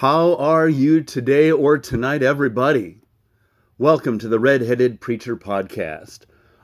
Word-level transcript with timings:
How 0.00 0.34
are 0.36 0.66
you 0.66 1.02
today 1.02 1.52
or 1.52 1.76
tonight, 1.76 2.22
everybody? 2.22 3.02
Welcome 3.76 4.18
to 4.20 4.28
the 4.28 4.40
Redheaded 4.40 4.98
Preacher 4.98 5.36
Podcast. 5.36 6.20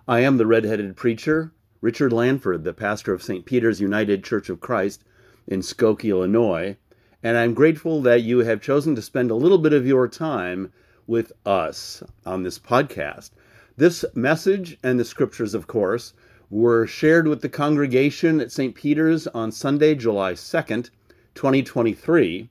I 0.08 0.20
am 0.20 0.38
the 0.38 0.46
Redheaded 0.46 0.96
Preacher, 0.96 1.52
Richard 1.82 2.14
Lanford, 2.14 2.64
the 2.64 2.72
pastor 2.72 3.12
of 3.12 3.22
St. 3.22 3.44
Peter's 3.44 3.78
United 3.78 4.24
Church 4.24 4.48
of 4.48 4.60
Christ 4.60 5.04
in 5.46 5.60
Skokie, 5.60 6.08
Illinois, 6.08 6.78
and 7.22 7.36
I'm 7.36 7.52
grateful 7.52 8.00
that 8.00 8.22
you 8.22 8.38
have 8.38 8.62
chosen 8.62 8.96
to 8.96 9.02
spend 9.02 9.30
a 9.30 9.34
little 9.34 9.58
bit 9.58 9.74
of 9.74 9.86
your 9.86 10.08
time 10.08 10.72
with 11.06 11.30
us 11.44 12.02
on 12.24 12.42
this 12.42 12.58
podcast. 12.58 13.32
This 13.76 14.02
message 14.14 14.78
and 14.82 14.98
the 14.98 15.04
scriptures, 15.04 15.52
of 15.52 15.66
course, 15.66 16.14
were 16.48 16.86
shared 16.86 17.28
with 17.28 17.42
the 17.42 17.50
congregation 17.50 18.40
at 18.40 18.50
St. 18.50 18.74
Peter's 18.74 19.26
on 19.26 19.52
Sunday, 19.52 19.94
July 19.94 20.32
2nd, 20.32 20.88
2023. 21.34 22.48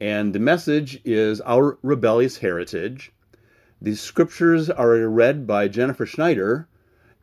And 0.00 0.32
the 0.32 0.38
message 0.38 1.00
is 1.04 1.40
Our 1.40 1.76
Rebellious 1.82 2.38
Heritage. 2.38 3.10
The 3.82 3.96
scriptures 3.96 4.70
are 4.70 4.96
read 5.08 5.44
by 5.44 5.66
Jennifer 5.66 6.06
Schneider, 6.06 6.68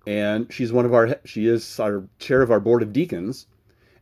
and 0.06 0.52
she's 0.52 0.74
one 0.74 0.86
of 0.86 0.94
our 0.94 1.18
she 1.24 1.48
is 1.48 1.80
our 1.80 2.04
chair 2.20 2.42
of 2.42 2.52
our 2.52 2.60
board 2.60 2.82
of 2.84 2.92
deacons, 2.92 3.48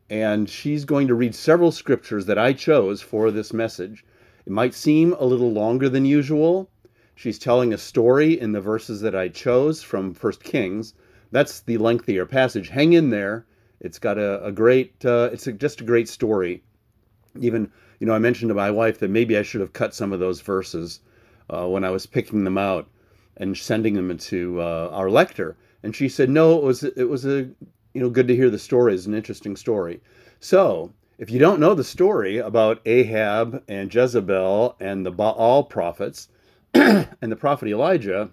and 0.09 0.49
she's 0.49 0.85
going 0.85 1.07
to 1.07 1.13
read 1.13 1.35
several 1.35 1.71
scriptures 1.71 2.25
that 2.25 2.39
I 2.39 2.53
chose 2.53 2.99
for 2.99 3.29
this 3.29 3.53
message. 3.53 4.03
It 4.45 4.51
might 4.51 4.73
seem 4.73 5.13
a 5.13 5.25
little 5.25 5.51
longer 5.51 5.87
than 5.87 6.05
usual. 6.05 6.67
She's 7.13 7.37
telling 7.37 7.73
a 7.73 7.77
story 7.77 8.39
in 8.39 8.53
the 8.53 8.61
verses 8.61 9.01
that 9.01 9.15
I 9.15 9.27
chose 9.27 9.83
from 9.83 10.15
First 10.15 10.43
Kings. 10.43 10.95
That's 11.31 11.59
the 11.59 11.77
lengthier 11.77 12.25
passage. 12.25 12.69
Hang 12.69 12.93
in 12.93 13.11
there. 13.11 13.45
It's 13.79 13.99
got 13.99 14.17
a, 14.17 14.43
a 14.43 14.51
great, 14.51 15.05
uh, 15.05 15.29
it's 15.31 15.45
a, 15.45 15.53
just 15.53 15.81
a 15.81 15.85
great 15.85 16.09
story. 16.09 16.63
Even, 17.39 17.71
you 18.03 18.07
know, 18.07 18.15
I 18.15 18.19
mentioned 18.19 18.49
to 18.49 18.53
my 18.53 18.69
wife 18.69 18.99
that 18.99 19.11
maybe 19.11 19.37
I 19.37 19.43
should 19.43 19.61
have 19.61 19.71
cut 19.71 19.95
some 19.95 20.11
of 20.11 20.19
those 20.19 20.41
verses 20.41 20.99
uh, 21.49 21.65
when 21.69 21.85
I 21.85 21.89
was 21.89 22.05
picking 22.05 22.43
them 22.43 22.57
out 22.57 22.89
and 23.37 23.57
sending 23.57 23.93
them 23.93 24.17
to 24.17 24.59
uh, 24.59 24.89
our 24.91 25.09
lector. 25.09 25.55
And 25.83 25.95
she 25.95 26.09
said, 26.09 26.29
no, 26.29 26.57
it 26.57 26.63
was, 26.63 26.83
it 26.83 27.07
was 27.07 27.25
a, 27.25 27.47
you 27.93 28.01
know, 28.01 28.09
good 28.09 28.27
to 28.27 28.35
hear 28.35 28.49
the 28.49 28.59
story. 28.59 28.93
It's 28.93 29.05
an 29.05 29.13
interesting 29.13 29.55
story. 29.55 30.01
So 30.41 30.91
if 31.17 31.31
you 31.31 31.39
don't 31.39 31.61
know 31.61 31.73
the 31.73 31.83
story 31.85 32.39
about 32.39 32.81
Ahab 32.85 33.63
and 33.69 33.95
Jezebel 33.95 34.75
and 34.81 35.05
the 35.05 35.11
Baal 35.11 35.63
prophets 35.63 36.27
and 36.73 37.07
the 37.21 37.37
prophet 37.37 37.69
Elijah, 37.69 38.31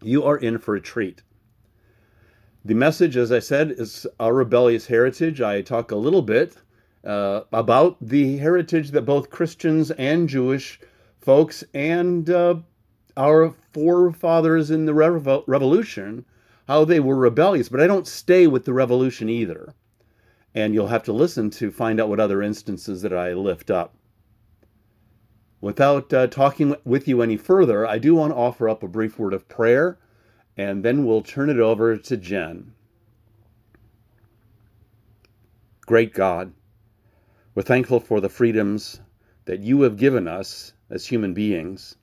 you 0.00 0.24
are 0.24 0.38
in 0.38 0.56
for 0.56 0.76
a 0.76 0.80
treat. 0.80 1.22
The 2.64 2.74
message, 2.74 3.18
as 3.18 3.30
I 3.32 3.40
said, 3.40 3.72
is 3.72 4.06
our 4.18 4.32
rebellious 4.32 4.86
heritage. 4.86 5.42
I 5.42 5.60
talk 5.60 5.90
a 5.90 5.96
little 5.96 6.22
bit 6.22 6.56
uh, 7.04 7.42
about 7.52 7.96
the 8.00 8.38
heritage 8.38 8.90
that 8.90 9.02
both 9.02 9.30
Christians 9.30 9.90
and 9.92 10.28
Jewish 10.28 10.80
folks 11.18 11.64
and 11.72 12.28
uh, 12.28 12.56
our 13.16 13.54
forefathers 13.72 14.70
in 14.70 14.86
the 14.86 14.92
Revo- 14.92 15.44
revolution, 15.46 16.24
how 16.68 16.84
they 16.84 17.00
were 17.00 17.16
rebellious. 17.16 17.68
But 17.68 17.80
I 17.80 17.86
don't 17.86 18.06
stay 18.06 18.46
with 18.46 18.64
the 18.64 18.72
revolution 18.72 19.28
either. 19.28 19.74
And 20.54 20.74
you'll 20.74 20.88
have 20.88 21.04
to 21.04 21.12
listen 21.12 21.50
to 21.50 21.70
find 21.70 22.00
out 22.00 22.08
what 22.08 22.20
other 22.20 22.42
instances 22.42 23.02
that 23.02 23.12
I 23.12 23.32
lift 23.34 23.70
up. 23.70 23.94
Without 25.60 26.12
uh, 26.12 26.26
talking 26.26 26.74
with 26.84 27.06
you 27.06 27.20
any 27.20 27.36
further, 27.36 27.86
I 27.86 27.98
do 27.98 28.14
want 28.14 28.32
to 28.32 28.36
offer 28.36 28.68
up 28.68 28.82
a 28.82 28.88
brief 28.88 29.18
word 29.18 29.34
of 29.34 29.48
prayer, 29.48 29.98
and 30.56 30.82
then 30.82 31.04
we'll 31.04 31.22
turn 31.22 31.50
it 31.50 31.60
over 31.60 31.96
to 31.96 32.16
Jen. 32.16 32.72
Great 35.86 36.14
God, 36.14 36.52
we're 37.52 37.62
thankful 37.62 37.98
for 37.98 38.20
the 38.20 38.28
freedoms 38.28 39.00
that 39.46 39.58
you 39.58 39.82
have 39.82 39.96
given 39.96 40.28
us 40.28 40.72
as 40.88 41.06
human 41.06 41.34
beings. 41.34 41.96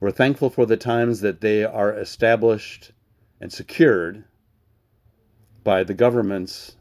We're 0.00 0.10
thankful 0.10 0.50
for 0.50 0.66
the 0.66 0.76
times 0.76 1.20
that 1.20 1.40
they 1.40 1.64
are 1.64 1.92
established 1.92 2.90
and 3.40 3.52
secured 3.52 4.24
by 5.62 5.84
the 5.84 5.94
governments 5.94 6.76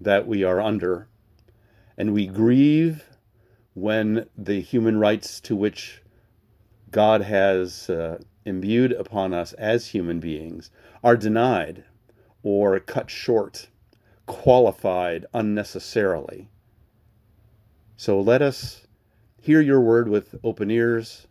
that 0.00 0.26
we 0.26 0.42
are 0.42 0.58
under. 0.58 1.08
And 1.98 2.14
we 2.14 2.26
grieve 2.26 3.04
when 3.74 4.26
the 4.36 4.62
human 4.62 4.98
rights 4.98 5.38
to 5.40 5.54
which 5.54 6.02
God 6.90 7.20
has 7.20 7.90
uh, 7.90 8.20
imbued 8.46 8.92
upon 8.92 9.34
us 9.34 9.52
as 9.54 9.88
human 9.88 10.18
beings 10.18 10.70
are 11.04 11.16
denied 11.16 11.84
or 12.42 12.80
cut 12.80 13.10
short, 13.10 13.68
qualified 14.24 15.26
unnecessarily. 15.34 16.48
So 17.98 18.20
let 18.20 18.42
us 18.42 18.86
hear 19.40 19.60
your 19.60 19.80
word 19.80 20.08
with 20.08 20.34
open 20.44 20.70
ears, 20.70 21.26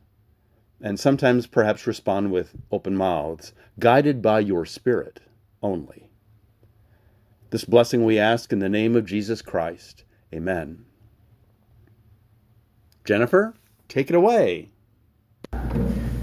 and 0.82 1.00
sometimes 1.00 1.46
perhaps 1.46 1.86
respond 1.86 2.32
with 2.32 2.56
open 2.72 2.96
mouths, 2.96 3.54
guided 3.80 4.22
by 4.22 4.40
your 4.40 4.66
Spirit 4.66 5.20
only. 5.62 6.10
This 7.52 7.66
blessing 7.66 8.04
we 8.04 8.18
ask 8.18 8.52
in 8.52 8.60
the 8.60 8.68
name 8.68 8.96
of 8.96 9.06
Jesus 9.06 9.44
Christ. 9.44 10.06
Amen. 10.34 10.86
Jennifer, 13.06 13.54
take 13.88 14.10
it 14.10 14.16
away. 14.16 14.72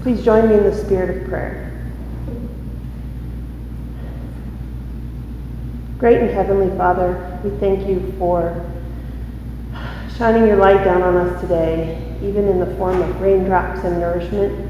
Please 0.01 0.25
join 0.25 0.49
me 0.49 0.55
in 0.55 0.63
the 0.63 0.75
spirit 0.75 1.21
of 1.21 1.29
prayer. 1.29 1.69
Great 5.97 6.17
and 6.17 6.29
Heavenly 6.29 6.75
Father, 6.75 7.39
we 7.45 7.49
thank 7.59 7.87
you 7.87 8.13
for 8.19 8.72
shining 10.17 10.45
your 10.45 10.57
light 10.57 10.83
down 10.83 11.01
on 11.01 11.15
us 11.15 11.41
today, 11.41 12.17
even 12.21 12.47
in 12.47 12.59
the 12.59 12.75
form 12.77 13.01
of 13.01 13.21
raindrops 13.21 13.83
and 13.83 13.99
nourishment, 13.99 14.69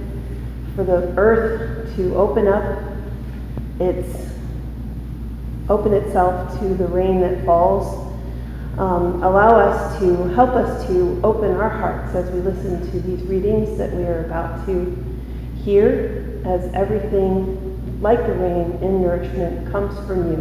for 0.75 0.83
the 0.83 1.13
earth 1.17 1.95
to 1.95 2.15
open 2.15 2.47
up 2.47 2.79
its 3.79 4.31
open 5.69 5.93
itself 5.93 6.59
to 6.59 6.73
the 6.75 6.87
rain 6.87 7.21
that 7.21 7.45
falls. 7.45 8.11
Um, 8.77 9.21
allow 9.23 9.55
us 9.55 9.99
to 9.99 10.27
help 10.29 10.51
us 10.51 10.87
to 10.87 11.19
open 11.23 11.51
our 11.51 11.69
hearts 11.69 12.15
as 12.15 12.29
we 12.31 12.39
listen 12.39 12.79
to 12.91 12.99
these 13.01 13.21
readings 13.27 13.77
that 13.77 13.93
we 13.93 14.03
are 14.03 14.25
about 14.25 14.65
to 14.65 14.97
hear, 15.63 16.41
as 16.45 16.73
everything 16.73 18.01
like 18.01 18.19
the 18.25 18.33
rain 18.33 18.71
and 18.81 19.01
nourishment 19.01 19.71
comes 19.71 19.95
from 20.07 20.31
you. 20.31 20.37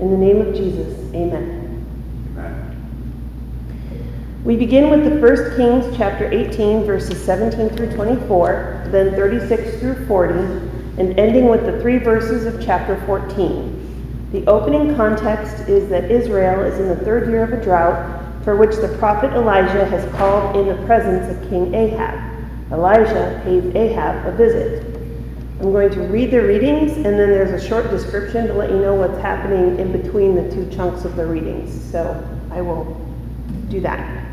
In 0.00 0.10
the 0.10 0.16
name 0.16 0.40
of 0.40 0.54
Jesus, 0.54 0.98
amen. 1.14 1.65
We 4.46 4.54
begin 4.54 4.90
with 4.90 5.02
the 5.02 5.10
1 5.10 5.56
Kings 5.56 5.96
chapter 5.96 6.30
18, 6.30 6.84
verses 6.84 7.20
17 7.24 7.68
through 7.70 7.92
24, 7.96 8.90
then 8.92 9.10
36 9.16 9.80
through 9.80 10.06
40, 10.06 10.34
and 10.34 11.18
ending 11.18 11.48
with 11.48 11.66
the 11.66 11.80
three 11.80 11.98
verses 11.98 12.46
of 12.46 12.64
chapter 12.64 13.04
14. 13.06 14.28
The 14.30 14.46
opening 14.46 14.94
context 14.94 15.68
is 15.68 15.88
that 15.88 16.12
Israel 16.12 16.62
is 16.62 16.78
in 16.78 16.86
the 16.86 16.94
third 16.94 17.28
year 17.28 17.42
of 17.42 17.54
a 17.54 17.60
drought, 17.60 18.44
for 18.44 18.54
which 18.54 18.76
the 18.76 18.96
prophet 18.98 19.32
Elijah 19.32 19.84
has 19.84 20.08
called 20.14 20.54
in 20.54 20.68
the 20.68 20.80
presence 20.86 21.28
of 21.28 21.50
King 21.50 21.74
Ahab. 21.74 22.14
Elijah 22.70 23.40
pays 23.42 23.74
Ahab 23.74 24.26
a 24.26 24.36
visit. 24.36 24.84
I'm 25.58 25.72
going 25.72 25.90
to 25.90 26.02
read 26.02 26.30
the 26.30 26.42
readings, 26.42 26.92
and 26.92 27.04
then 27.04 27.30
there's 27.30 27.60
a 27.60 27.68
short 27.68 27.90
description 27.90 28.46
to 28.46 28.54
let 28.54 28.70
you 28.70 28.78
know 28.78 28.94
what's 28.94 29.20
happening 29.20 29.80
in 29.80 29.90
between 29.90 30.36
the 30.36 30.48
two 30.54 30.70
chunks 30.70 31.04
of 31.04 31.16
the 31.16 31.26
readings. 31.26 31.90
So 31.90 32.24
I 32.52 32.60
will 32.60 32.84
do 33.70 33.80
that. 33.80 34.25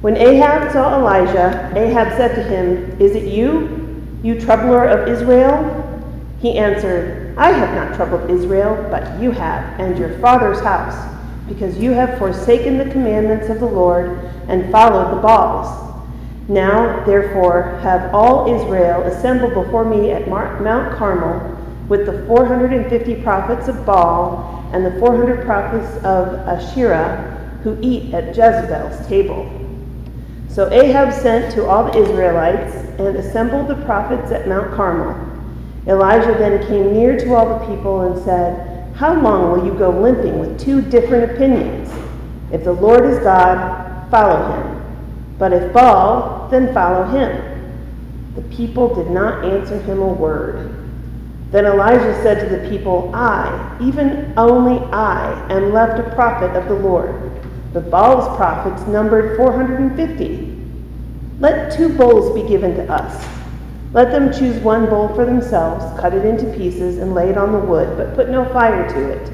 When 0.00 0.16
Ahab 0.16 0.70
saw 0.70 0.96
Elijah, 0.96 1.72
Ahab 1.74 2.16
said 2.16 2.36
to 2.36 2.42
him, 2.44 3.00
Is 3.00 3.16
it 3.16 3.24
you, 3.24 4.00
you 4.22 4.40
troubler 4.40 4.84
of 4.84 5.08
Israel? 5.08 5.74
He 6.38 6.56
answered, 6.56 7.36
I 7.36 7.50
have 7.50 7.74
not 7.74 7.96
troubled 7.96 8.30
Israel, 8.30 8.76
but 8.92 9.20
you 9.20 9.32
have, 9.32 9.80
and 9.80 9.98
your 9.98 10.16
father's 10.20 10.60
house, 10.60 10.94
because 11.48 11.78
you 11.78 11.90
have 11.90 12.16
forsaken 12.16 12.78
the 12.78 12.88
commandments 12.92 13.48
of 13.48 13.58
the 13.58 13.66
Lord 13.66 14.10
and 14.46 14.70
followed 14.70 15.16
the 15.16 15.20
Baals. 15.20 15.66
Now, 16.46 17.04
therefore, 17.04 17.80
have 17.82 18.14
all 18.14 18.54
Israel 18.54 19.02
assemble 19.02 19.50
before 19.50 19.84
me 19.84 20.12
at 20.12 20.28
Mount 20.28 20.96
Carmel 20.96 21.58
with 21.88 22.06
the 22.06 22.24
450 22.28 23.20
prophets 23.22 23.66
of 23.66 23.84
Baal 23.84 24.70
and 24.72 24.86
the 24.86 24.96
400 25.00 25.44
prophets 25.44 25.96
of 26.04 26.34
Asherah 26.46 27.58
who 27.64 27.76
eat 27.80 28.14
at 28.14 28.28
Jezebel's 28.28 29.04
table. 29.08 29.67
So 30.48 30.70
Ahab 30.72 31.12
sent 31.12 31.52
to 31.54 31.66
all 31.66 31.84
the 31.84 31.98
Israelites 31.98 32.74
and 32.98 33.16
assembled 33.16 33.68
the 33.68 33.76
prophets 33.84 34.32
at 34.32 34.48
Mount 34.48 34.74
Carmel. 34.74 35.14
Elijah 35.86 36.36
then 36.38 36.66
came 36.66 36.92
near 36.92 37.18
to 37.18 37.34
all 37.34 37.58
the 37.58 37.66
people 37.66 38.00
and 38.02 38.22
said, 38.24 38.94
How 38.94 39.14
long 39.20 39.50
will 39.50 39.64
you 39.64 39.78
go 39.78 39.90
limping 39.90 40.38
with 40.38 40.58
two 40.58 40.82
different 40.82 41.32
opinions? 41.32 41.90
If 42.52 42.64
the 42.64 42.72
Lord 42.72 43.04
is 43.04 43.18
God, 43.20 44.10
follow 44.10 44.52
him. 44.52 45.36
But 45.38 45.52
if 45.52 45.72
Baal, 45.72 46.48
then 46.50 46.74
follow 46.74 47.04
him. 47.04 48.34
The 48.34 48.42
people 48.54 48.94
did 48.94 49.10
not 49.10 49.44
answer 49.44 49.78
him 49.80 50.00
a 50.00 50.08
word. 50.08 50.74
Then 51.50 51.64
Elijah 51.64 52.20
said 52.22 52.40
to 52.40 52.56
the 52.56 52.68
people, 52.68 53.10
I, 53.14 53.78
even 53.80 54.34
only 54.36 54.78
I, 54.92 55.46
am 55.50 55.72
left 55.72 55.98
a 55.98 56.14
prophet 56.14 56.54
of 56.56 56.68
the 56.68 56.74
Lord. 56.74 57.27
But 57.78 57.90
Baal's 57.90 58.36
prophets 58.36 58.88
numbered 58.88 59.36
450. 59.36 60.52
Let 61.38 61.70
two 61.70 61.96
bowls 61.96 62.34
be 62.34 62.42
given 62.48 62.74
to 62.74 62.92
us. 62.92 63.24
Let 63.92 64.10
them 64.10 64.32
choose 64.32 64.60
one 64.60 64.86
bowl 64.86 65.14
for 65.14 65.24
themselves, 65.24 65.84
cut 66.00 66.12
it 66.12 66.24
into 66.24 66.52
pieces, 66.58 66.98
and 66.98 67.14
lay 67.14 67.28
it 67.30 67.38
on 67.38 67.52
the 67.52 67.58
wood, 67.60 67.96
but 67.96 68.16
put 68.16 68.30
no 68.30 68.44
fire 68.52 68.88
to 68.88 69.10
it. 69.10 69.32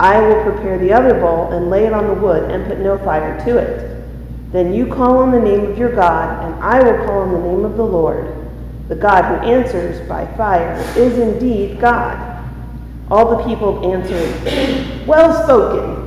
I 0.00 0.18
will 0.18 0.42
prepare 0.44 0.78
the 0.78 0.94
other 0.94 1.20
bowl 1.20 1.52
and 1.52 1.68
lay 1.68 1.84
it 1.84 1.92
on 1.92 2.06
the 2.06 2.14
wood, 2.14 2.50
and 2.50 2.64
put 2.66 2.78
no 2.78 2.96
fire 3.04 3.38
to 3.44 3.58
it. 3.58 4.02
Then 4.50 4.72
you 4.72 4.86
call 4.86 5.18
on 5.18 5.30
the 5.30 5.38
name 5.38 5.66
of 5.66 5.76
your 5.76 5.94
God, 5.94 6.46
and 6.46 6.64
I 6.64 6.82
will 6.82 7.04
call 7.04 7.18
on 7.18 7.32
the 7.32 7.38
name 7.38 7.66
of 7.66 7.76
the 7.76 7.84
Lord. 7.84 8.34
The 8.88 8.96
God 8.96 9.24
who 9.26 9.46
answers 9.46 10.08
by 10.08 10.24
fire 10.38 10.72
is 10.96 11.18
indeed 11.18 11.78
God. 11.78 12.42
All 13.10 13.36
the 13.36 13.44
people 13.44 13.92
answered, 13.92 15.06
Well 15.06 15.44
spoken. 15.44 15.97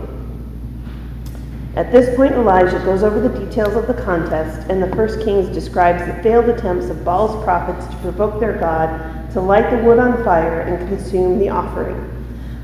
At 1.74 1.94
this 1.94 2.14
point, 2.18 2.34
Elijah 2.34 2.80
goes 2.80 3.02
over 3.02 3.22
the 3.22 3.40
details 3.46 3.76
of 3.76 3.88
the 3.88 3.94
contest, 3.94 4.70
and 4.70 4.84
the 4.84 4.94
first 4.94 5.22
Kings 5.22 5.48
describes 5.48 6.06
the 6.06 6.22
failed 6.22 6.50
attempts 6.50 6.88
of 6.88 7.06
Baal's 7.06 7.42
prophets 7.46 7.88
to 7.88 8.02
provoke 8.02 8.42
their 8.42 8.58
God 8.58 9.32
to 9.32 9.40
light 9.40 9.72
the 9.72 9.82
wood 9.82 9.98
on 9.98 10.22
fire 10.26 10.62
and 10.62 10.90
consume 10.90 11.40
the 11.40 11.48
offering. 11.48 12.10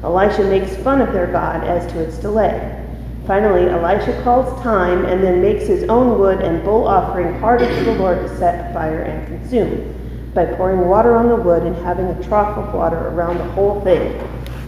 Elisha 0.04 0.44
makes 0.44 0.76
fun 0.78 1.02
of 1.02 1.14
their 1.14 1.28
God 1.28 1.64
as 1.64 1.90
to 1.94 2.00
its 2.00 2.18
delay. 2.18 2.84
Finally, 3.26 3.70
Elisha 3.70 4.22
calls 4.24 4.62
time 4.62 5.06
and 5.06 5.24
then 5.24 5.42
makes 5.42 5.66
his 5.66 5.84
own 5.90 6.20
wood 6.20 6.42
and 6.42 6.64
bull 6.66 6.86
offering 6.86 7.40
harder 7.40 7.66
to 7.66 7.84
the 7.86 7.96
Lord 7.96 8.20
to 8.20 8.38
set 8.38 8.74
fire 8.74 9.04
and 9.04 9.26
consume 9.28 9.94
by 10.34 10.46
pouring 10.46 10.88
water 10.88 11.16
on 11.16 11.30
the 11.30 11.36
wood 11.36 11.64
and 11.64 11.76
having 11.78 12.08
a 12.08 12.24
trough 12.24 12.58
of 12.58 12.74
water 12.74 13.08
around 13.08 13.38
the 13.38 13.50
whole 13.52 13.82
thing. 13.82 14.22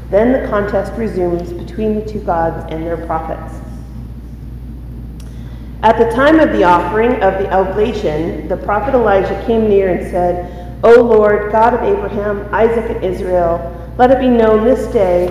Then 0.09 0.31
the 0.31 0.47
contest 0.47 0.94
resumes 0.94 1.51
between 1.51 1.95
the 1.95 2.06
two 2.06 2.21
gods 2.21 2.65
and 2.71 2.86
their 2.86 3.06
prophets. 3.06 3.59
At 5.81 5.98
the 5.98 6.14
time 6.14 6.42
of 6.42 6.52
the 6.52 6.66
offering 6.66 7.14
of 7.24 7.42
the 7.42 7.50
oblation, 7.54 8.50
the 8.50 8.58
prophet 8.58 8.94
Elijah 8.94 9.42
came 9.46 9.70
near 9.70 9.88
and 9.96 10.12
said, 10.12 10.84
O 10.84 11.02
Lord, 11.02 11.54
God 11.54 11.74
of 11.74 11.84
Abraham, 11.84 12.54
Isaac, 12.54 12.90
and 12.90 13.04
Israel, 13.04 13.94
let 13.98 14.12
it 14.12 14.20
be 14.20 14.28
known 14.28 14.66
this 14.66 14.92
day 14.92 15.28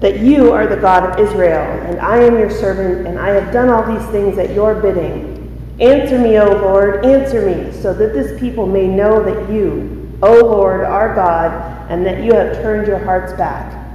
that 0.00 0.18
you 0.18 0.50
are 0.52 0.66
the 0.66 0.76
God 0.76 1.04
of 1.04 1.24
Israel, 1.24 1.62
and 1.86 2.00
I 2.00 2.18
am 2.18 2.34
your 2.38 2.50
servant, 2.50 3.06
and 3.06 3.20
I 3.20 3.28
have 3.28 3.52
done 3.52 3.68
all 3.68 3.84
these 3.84 4.04
things 4.10 4.36
at 4.36 4.52
your 4.52 4.74
bidding. 4.74 5.36
Answer 5.80 6.18
me, 6.18 6.38
O 6.38 6.46
Lord, 6.46 7.04
answer 7.04 7.46
me, 7.46 7.70
so 7.80 7.94
that 7.94 8.12
this 8.12 8.38
people 8.40 8.66
may 8.66 8.88
know 8.88 9.22
that 9.22 9.48
you, 9.48 10.12
O 10.22 10.40
Lord, 10.40 10.80
are 10.80 11.14
God, 11.14 11.52
and 11.88 12.04
that 12.04 12.24
you 12.24 12.32
have 12.34 12.56
turned 12.56 12.88
your 12.88 12.98
hearts 12.98 13.32
back. 13.34 13.87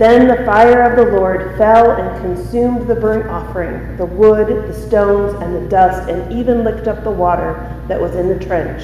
Then 0.00 0.28
the 0.28 0.46
fire 0.46 0.80
of 0.90 0.96
the 0.96 1.14
Lord 1.14 1.58
fell 1.58 1.90
and 1.90 2.22
consumed 2.22 2.88
the 2.88 2.94
burnt 2.94 3.28
offering, 3.28 3.98
the 3.98 4.06
wood, 4.06 4.46
the 4.48 4.72
stones, 4.72 5.34
and 5.42 5.54
the 5.54 5.68
dust, 5.68 6.08
and 6.08 6.32
even 6.32 6.64
licked 6.64 6.88
up 6.88 7.04
the 7.04 7.10
water 7.10 7.70
that 7.86 8.00
was 8.00 8.14
in 8.14 8.26
the 8.26 8.42
trench. 8.42 8.82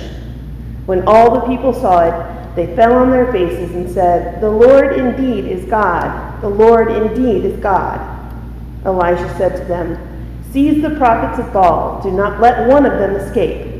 When 0.85 1.09
all 1.09 1.33
the 1.33 1.47
people 1.47 1.73
saw 1.73 2.01
it, 2.01 2.55
they 2.55 2.77
fell 2.77 2.93
on 2.93 3.11
their 3.11 3.33
faces 3.33 3.75
and 3.75 3.91
said, 3.91 4.43
The 4.43 4.51
Lord 4.51 4.99
indeed 4.99 5.47
is 5.47 5.65
God. 5.65 6.43
The 6.43 6.51
Lord 6.51 6.93
indeed 6.93 7.47
is 7.47 7.59
God. 7.61 7.99
Elijah 8.85 9.35
said 9.39 9.57
to 9.57 9.65
them, 9.65 9.99
Seize 10.53 10.83
the 10.83 10.97
prophets 10.97 11.39
of 11.39 11.51
Baal. 11.51 12.03
Do 12.03 12.11
not 12.11 12.43
let 12.43 12.69
one 12.69 12.85
of 12.85 12.99
them 12.99 13.17
escape. 13.17 13.76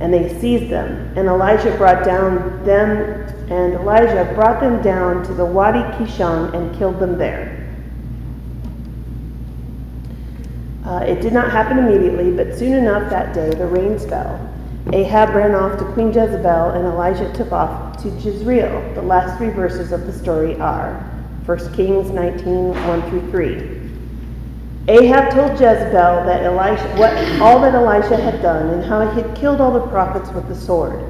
And 0.00 0.12
they 0.12 0.40
seized 0.40 0.70
them, 0.70 1.12
and 1.16 1.28
Elijah 1.28 1.76
brought 1.76 2.04
down 2.04 2.64
them 2.64 3.20
and 3.50 3.74
Elijah 3.74 4.32
brought 4.36 4.60
them 4.60 4.80
down 4.80 5.24
to 5.24 5.34
the 5.34 5.44
Wadi 5.44 5.80
Kishon 5.96 6.54
and 6.54 6.74
killed 6.78 7.00
them 7.00 7.18
there. 7.18 7.56
Uh, 10.86 11.00
it 11.00 11.20
did 11.20 11.32
not 11.32 11.50
happen 11.50 11.78
immediately, 11.78 12.30
but 12.30 12.56
soon 12.56 12.72
enough 12.74 13.10
that 13.10 13.34
day 13.34 13.50
the 13.50 13.66
rains 13.66 14.06
fell. 14.06 14.38
Ahab 14.92 15.34
ran 15.34 15.54
off 15.56 15.78
to 15.80 15.84
Queen 15.92 16.12
Jezebel, 16.12 16.70
and 16.70 16.86
Elijah 16.86 17.30
took 17.32 17.50
off 17.50 18.00
to 18.02 18.08
Jezreel. 18.20 18.94
The 18.94 19.02
last 19.02 19.36
three 19.36 19.50
verses 19.50 19.90
of 19.90 20.06
the 20.06 20.12
story 20.12 20.58
are 20.60 20.94
1 21.44 21.74
Kings 21.74 22.10
19 22.10 22.68
1 22.68 23.10
through 23.10 23.30
3. 23.32 23.79
Ahab 24.88 25.30
told 25.30 25.52
Jezebel 25.52 26.24
that 26.24 26.42
Elisha, 26.42 26.88
what, 26.96 27.12
all 27.40 27.60
that 27.60 27.74
Elisha 27.74 28.16
had 28.16 28.40
done 28.40 28.70
and 28.70 28.84
how 28.84 29.08
he 29.10 29.20
had 29.20 29.36
killed 29.36 29.60
all 29.60 29.72
the 29.72 29.86
prophets 29.88 30.30
with 30.30 30.48
the 30.48 30.54
sword. 30.54 31.04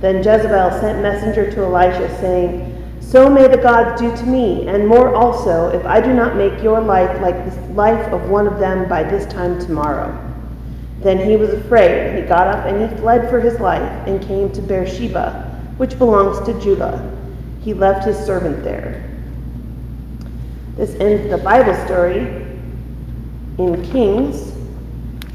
Then 0.00 0.16
Jezebel 0.18 0.70
sent 0.80 1.00
messenger 1.00 1.50
to 1.50 1.62
Elisha, 1.62 2.14
saying, 2.20 2.70
So 3.00 3.30
may 3.30 3.48
the 3.48 3.56
gods 3.56 4.00
do 4.00 4.14
to 4.14 4.22
me, 4.24 4.68
and 4.68 4.86
more 4.86 5.14
also, 5.14 5.68
if 5.68 5.84
I 5.86 6.00
do 6.00 6.12
not 6.12 6.36
make 6.36 6.62
your 6.62 6.80
life 6.80 7.20
like 7.22 7.36
the 7.46 7.72
life 7.72 8.12
of 8.12 8.28
one 8.28 8.46
of 8.46 8.58
them 8.58 8.88
by 8.88 9.02
this 9.02 9.24
time 9.32 9.58
tomorrow. 9.58 10.12
Then 11.00 11.18
he 11.18 11.36
was 11.36 11.50
afraid. 11.50 12.20
He 12.20 12.28
got 12.28 12.46
up 12.46 12.66
and 12.66 12.90
he 12.90 12.96
fled 12.98 13.30
for 13.30 13.40
his 13.40 13.58
life 13.58 14.06
and 14.06 14.22
came 14.22 14.52
to 14.52 14.60
Beersheba, 14.60 15.60
which 15.78 15.98
belongs 15.98 16.44
to 16.46 16.60
Judah. 16.60 17.10
He 17.62 17.72
left 17.72 18.06
his 18.06 18.18
servant 18.18 18.62
there. 18.62 19.10
This 20.76 20.94
ends 20.96 21.30
the 21.30 21.38
Bible 21.38 21.74
story 21.86 22.43
in 23.58 23.84
Kings. 23.90 24.52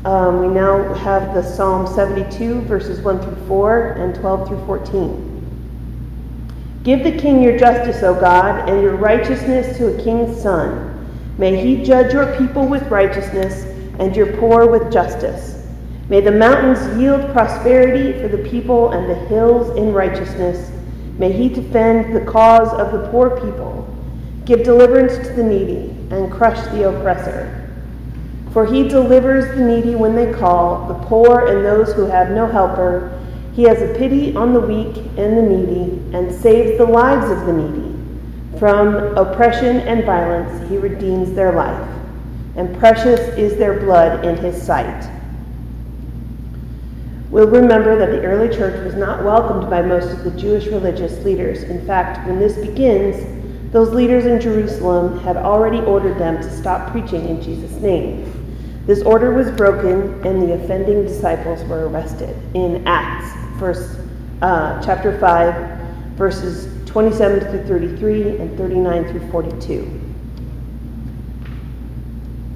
Um, 0.06 0.40
we 0.40 0.48
now 0.48 0.94
have 0.94 1.34
the 1.34 1.44
Psalm 1.44 1.86
72, 1.86 2.62
verses 2.62 3.02
1 3.02 3.22
through 3.22 3.48
4 3.48 3.92
and 3.94 4.16
12 4.16 4.48
through 4.48 4.66
14. 4.66 5.30
Give 6.84 7.04
the 7.04 7.18
king 7.18 7.44
your 7.44 7.58
justice, 7.60 8.02
O 8.04 8.20
God, 8.20 8.70
and 8.70 8.82
your 8.82 8.96
righteousness 8.96 9.78
to 9.78 9.94
a 9.94 10.04
king's 10.04 10.42
son. 10.42 10.86
May 11.38 11.64
he 11.64 11.84
judge 11.84 12.14
your 12.14 12.36
people 12.38 12.66
with 12.68 12.84
righteousness 12.84 13.66
and 14.00 14.16
your 14.16 14.38
poor 14.38 14.70
with 14.70 14.92
justice. 14.92 15.68
May 16.08 16.22
the 16.22 16.32
mountains 16.32 16.98
yield 16.98 17.32
prosperity 17.32 18.20
for 18.22 18.30
the 18.30 18.50
people 18.50 18.94
and 18.94 19.10
the 19.10 19.16
hills 19.28 19.76
in 19.78 19.94
righteousness. 19.94 20.72
May 21.18 21.34
he 21.34 21.50
defend 21.50 22.16
the 22.16 22.22
cause 22.22 22.70
of 22.70 22.94
the 22.94 23.10
poor 23.10 23.40
people, 23.42 23.86
give 24.46 24.64
deliverance 24.64 25.18
to 25.28 25.34
the 25.34 25.44
needy, 25.44 25.90
and 26.10 26.32
crush 26.32 26.60
the 26.72 26.90
oppressor. 26.90 27.59
For 28.54 28.66
he 28.66 28.88
delivers 28.88 29.56
the 29.56 29.64
needy 29.64 29.96
when 29.96 30.16
they 30.16 30.34
call, 30.34 30.88
the 30.88 31.06
poor 31.06 31.48
and 31.48 31.64
those 31.64 31.94
who 31.94 32.06
have 32.06 32.32
no 32.32 32.48
helper. 32.48 33.16
He 33.54 33.64
has 33.64 33.82
a 33.82 33.94
pity 33.98 34.36
on 34.36 34.54
the 34.54 34.60
weak 34.60 34.98
and 35.18 35.38
the 35.38 35.42
needy, 35.44 36.02
and 36.14 36.34
saves 36.34 36.78
the 36.78 36.86
lives 36.86 37.30
of 37.30 37.46
the 37.46 37.54
needy. 37.54 37.96
From 38.58 39.18
oppression 39.18 39.78
and 39.82 40.04
violence 40.04 40.68
he 40.70 40.78
redeems 40.78 41.34
their 41.34 41.52
life, 41.52 41.88
and 42.56 42.78
precious 42.80 43.20
is 43.38 43.58
their 43.58 43.80
blood 43.80 44.26
in 44.26 44.36
his 44.38 44.62
sight. 44.62 45.10
We'll 47.30 47.48
remember 47.48 47.98
that 48.00 48.10
the 48.10 48.24
early 48.24 48.54
church 48.56 48.84
was 48.84 48.96
not 48.96 49.24
welcomed 49.24 49.70
by 49.70 49.84
most 49.84 50.10
of 50.12 50.24
the 50.24 50.32
Jewish 50.32 50.66
religious 50.66 51.24
leaders. 51.24 51.62
In 51.64 51.86
fact, 51.86 52.26
when 52.28 52.40
this 52.40 52.58
begins, 52.58 53.24
those 53.72 53.92
leaders 53.92 54.26
in 54.26 54.42
Jerusalem 54.42 55.20
had 55.20 55.38
already 55.38 55.80
ordered 55.82 56.18
them 56.18 56.38
to 56.38 56.58
stop 56.58 56.92
preaching 56.92 57.30
in 57.30 57.40
Jesus' 57.40 57.80
name. 57.82 58.39
This 58.86 59.02
order 59.04 59.32
was 59.34 59.52
broken, 59.52 60.26
and 60.26 60.42
the 60.42 60.54
offending 60.54 61.04
disciples 61.04 61.64
were 61.66 61.88
arrested. 61.88 62.36
In 62.56 62.88
Acts, 62.88 63.32
verse, 63.60 63.98
uh, 64.42 64.82
chapter 64.84 65.18
5, 65.20 66.16
verses 66.18 66.68
27 66.88 67.40
through 67.40 67.68
33 67.68 68.38
and 68.38 68.58
39 68.58 69.08
through 69.10 69.32
42. 69.32 69.84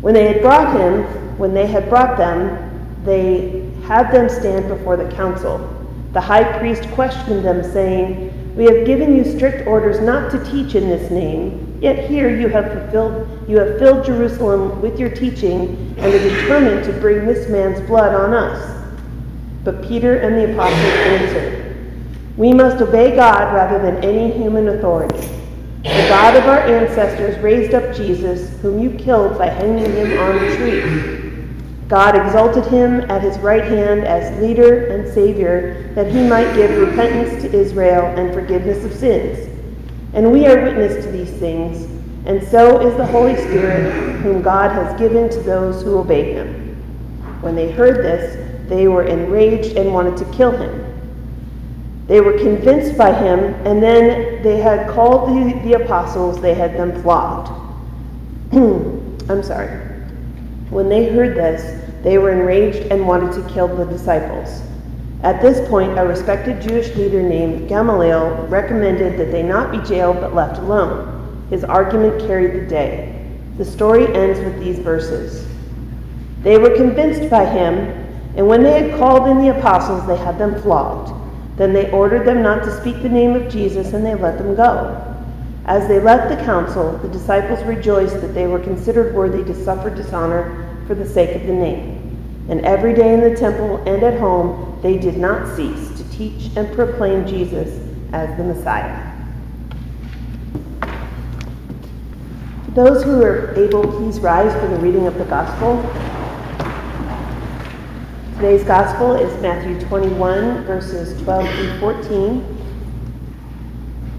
When 0.01 0.13
they 0.13 0.27
had 0.27 0.41
brought 0.41 0.75
him, 0.75 1.03
when 1.37 1.53
they 1.53 1.67
had 1.67 1.87
brought 1.87 2.17
them, 2.17 2.99
they 3.05 3.69
had 3.83 4.11
them 4.11 4.27
stand 4.29 4.67
before 4.67 4.97
the 4.97 5.09
council. 5.11 5.69
The 6.13 6.21
high 6.21 6.57
priest 6.59 6.89
questioned 6.91 7.45
them, 7.45 7.63
saying, 7.63 8.55
We 8.55 8.65
have 8.65 8.85
given 8.85 9.15
you 9.15 9.23
strict 9.23 9.67
orders 9.67 9.99
not 9.99 10.31
to 10.31 10.43
teach 10.51 10.75
in 10.75 10.89
this 10.89 11.11
name 11.11 11.72
Yet 11.83 12.09
here 12.09 12.33
you 12.33 12.47
have 12.47 12.71
fulfilled 12.71 13.27
you 13.45 13.59
have 13.59 13.77
filled 13.77 14.05
Jerusalem 14.05 14.81
with 14.81 14.97
your 14.97 15.09
teaching 15.09 15.93
and 15.97 16.13
are 16.13 16.29
determined 16.29 16.85
to 16.85 16.93
bring 16.93 17.25
this 17.25 17.49
man's 17.49 17.85
blood 17.85 18.15
on 18.15 18.33
us. 18.33 18.87
But 19.65 19.83
Peter 19.83 20.15
and 20.19 20.37
the 20.37 20.53
apostles 20.53 20.81
answered, 20.81 21.75
We 22.37 22.53
must 22.53 22.81
obey 22.81 23.17
God 23.17 23.53
rather 23.53 23.79
than 23.79 24.01
any 24.01 24.31
human 24.31 24.69
authority. 24.69 25.27
The 25.83 26.05
God 26.07 26.37
of 26.37 26.45
our 26.45 26.59
ancestors 26.59 27.37
raised 27.43 27.73
up 27.73 27.93
Jesus, 27.93 28.57
whom 28.61 28.79
you 28.79 28.91
killed 28.91 29.37
by 29.37 29.47
hanging 29.47 29.91
him 29.91 30.17
on 30.19 30.37
a 30.37 30.55
tree. 30.55 31.43
God 31.89 32.15
exalted 32.15 32.65
him 32.67 33.01
at 33.11 33.21
his 33.21 33.37
right 33.39 33.65
hand 33.65 34.05
as 34.05 34.41
leader 34.41 34.87
and 34.87 35.13
savior, 35.13 35.91
that 35.95 36.09
he 36.09 36.25
might 36.25 36.55
give 36.55 36.79
repentance 36.79 37.41
to 37.41 37.53
Israel 37.53 38.05
and 38.17 38.33
forgiveness 38.33 38.85
of 38.85 38.93
sins. 38.93 39.52
And 40.13 40.31
we 40.31 40.45
are 40.45 40.61
witness 40.61 41.03
to 41.05 41.11
these 41.11 41.31
things, 41.31 41.85
and 42.25 42.41
so 42.47 42.79
is 42.87 42.95
the 42.97 43.05
Holy 43.05 43.35
Spirit, 43.35 43.91
whom 44.21 44.41
God 44.41 44.71
has 44.71 44.97
given 44.99 45.29
to 45.29 45.39
those 45.41 45.81
who 45.81 45.97
obey 45.97 46.33
him. 46.33 46.75
When 47.41 47.55
they 47.55 47.71
heard 47.71 47.97
this, 47.97 48.69
they 48.69 48.87
were 48.87 49.03
enraged 49.03 49.75
and 49.75 49.93
wanted 49.93 50.15
to 50.17 50.25
kill 50.31 50.51
him. 50.51 50.83
They 52.07 52.21
were 52.21 52.37
convinced 52.37 52.97
by 52.97 53.13
him, 53.13 53.39
and 53.65 53.81
then 53.81 54.43
they 54.43 54.57
had 54.57 54.89
called 54.89 55.29
the, 55.29 55.59
the 55.63 55.83
apostles, 55.83 56.39
they 56.41 56.53
had 56.53 56.77
them 56.77 57.01
flogged. 57.01 57.49
I'm 58.53 59.41
sorry. 59.41 59.69
When 60.69 60.89
they 60.89 61.09
heard 61.09 61.35
this, 61.35 61.81
they 62.03 62.17
were 62.17 62.31
enraged 62.31 62.91
and 62.91 63.07
wanted 63.07 63.33
to 63.33 63.53
kill 63.53 63.67
the 63.67 63.85
disciples. 63.85 64.61
At 65.23 65.41
this 65.41 65.65
point, 65.69 65.97
a 65.97 66.05
respected 66.05 66.61
Jewish 66.61 66.93
leader 66.95 67.23
named 67.23 67.69
Gamaliel 67.69 68.45
recommended 68.49 69.17
that 69.17 69.31
they 69.31 69.41
not 69.41 69.71
be 69.71 69.77
jailed 69.87 70.19
but 70.19 70.35
left 70.35 70.59
alone. 70.59 71.47
His 71.49 71.63
argument 71.63 72.27
carried 72.27 72.53
the 72.53 72.67
day. 72.67 73.25
The 73.57 73.63
story 73.63 74.05
ends 74.13 74.39
with 74.39 74.59
these 74.59 74.79
verses. 74.79 75.47
They 76.41 76.57
were 76.57 76.75
convinced 76.75 77.29
by 77.29 77.45
him, 77.45 77.75
and 78.35 78.47
when 78.47 78.63
they 78.63 78.81
had 78.81 78.99
called 78.99 79.29
in 79.29 79.37
the 79.37 79.57
apostles, 79.57 80.05
they 80.07 80.17
had 80.17 80.37
them 80.37 80.61
flogged. 80.61 81.13
Then 81.55 81.71
they 81.71 81.89
ordered 81.91 82.25
them 82.25 82.41
not 82.41 82.63
to 82.65 82.77
speak 82.81 83.01
the 83.01 83.07
name 83.07 83.33
of 83.33 83.49
Jesus, 83.49 83.93
and 83.93 84.05
they 84.05 84.15
let 84.15 84.37
them 84.37 84.55
go. 84.55 84.99
As 85.65 85.87
they 85.87 86.01
left 86.01 86.27
the 86.27 86.43
council, 86.43 86.97
the 86.97 87.07
disciples 87.07 87.63
rejoiced 87.63 88.19
that 88.19 88.33
they 88.33 88.47
were 88.47 88.59
considered 88.59 89.15
worthy 89.15 89.45
to 89.45 89.63
suffer 89.63 89.89
dishonor 89.89 90.67
for 90.85 90.95
the 90.95 91.07
sake 91.07 91.33
of 91.35 91.47
the 91.47 91.53
name. 91.53 91.92
And 92.49 92.59
every 92.65 92.93
day 92.93 93.13
in 93.13 93.21
the 93.21 93.35
temple 93.35 93.77
and 93.87 94.03
at 94.03 94.19
home, 94.19 94.77
they 94.81 94.97
did 94.97 95.17
not 95.17 95.55
cease 95.55 95.97
to 95.97 96.09
teach 96.09 96.55
and 96.57 96.73
proclaim 96.75 97.25
Jesus 97.25 97.79
as 98.11 98.35
the 98.37 98.43
Messiah. 98.43 99.11
Those 102.73 103.03
who 103.03 103.21
are 103.21 103.53
able, 103.55 103.83
please 103.83 104.19
rise 104.19 104.51
for 104.59 104.67
the 104.67 104.77
reading 104.77 105.07
of 105.07 105.15
the 105.17 105.25
gospel. 105.25 105.81
Today's 108.35 108.63
gospel 108.65 109.15
is 109.15 109.41
Matthew 109.41 109.79
21, 109.87 110.65
verses 110.65 111.21
12 111.23 111.49
through 111.49 111.79
14. 111.79 112.57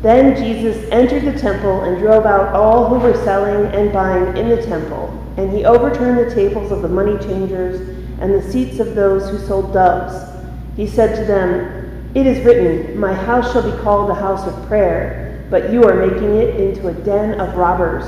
Then 0.00 0.36
Jesus 0.36 0.88
entered 0.90 1.24
the 1.24 1.38
temple 1.38 1.82
and 1.82 1.98
drove 1.98 2.24
out 2.24 2.54
all 2.54 2.88
who 2.88 2.98
were 2.98 3.14
selling 3.24 3.74
and 3.74 3.92
buying 3.92 4.36
in 4.36 4.48
the 4.48 4.62
temple, 4.62 5.10
and 5.36 5.52
he 5.52 5.64
overturned 5.64 6.18
the 6.18 6.34
tables 6.34 6.72
of 6.72 6.80
the 6.80 6.88
money 6.88 7.18
changers 7.18 8.03
and 8.20 8.32
the 8.32 8.50
seats 8.50 8.78
of 8.80 8.94
those 8.94 9.28
who 9.30 9.38
sold 9.46 9.72
doves. 9.72 10.30
He 10.76 10.86
said 10.86 11.16
to 11.16 11.24
them, 11.24 12.10
It 12.14 12.26
is 12.26 12.44
written, 12.44 12.98
My 12.98 13.12
house 13.12 13.52
shall 13.52 13.70
be 13.70 13.82
called 13.82 14.10
a 14.10 14.14
house 14.14 14.46
of 14.46 14.66
prayer, 14.66 15.46
but 15.50 15.72
you 15.72 15.84
are 15.84 15.94
making 15.94 16.36
it 16.36 16.56
into 16.56 16.88
a 16.88 16.92
den 16.92 17.40
of 17.40 17.56
robbers. 17.56 18.04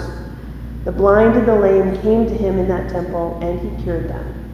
The 0.85 0.93
blind 0.93 1.37
and 1.37 1.47
the 1.47 1.55
lame 1.57 2.01
came 2.03 2.27
to 2.27 2.35
him 2.35 2.59
in 2.59 2.69
that 2.69 2.91
temple, 2.91 3.39
and 3.43 3.59
he 3.61 3.83
cured 3.83 4.09
them. 4.09 4.47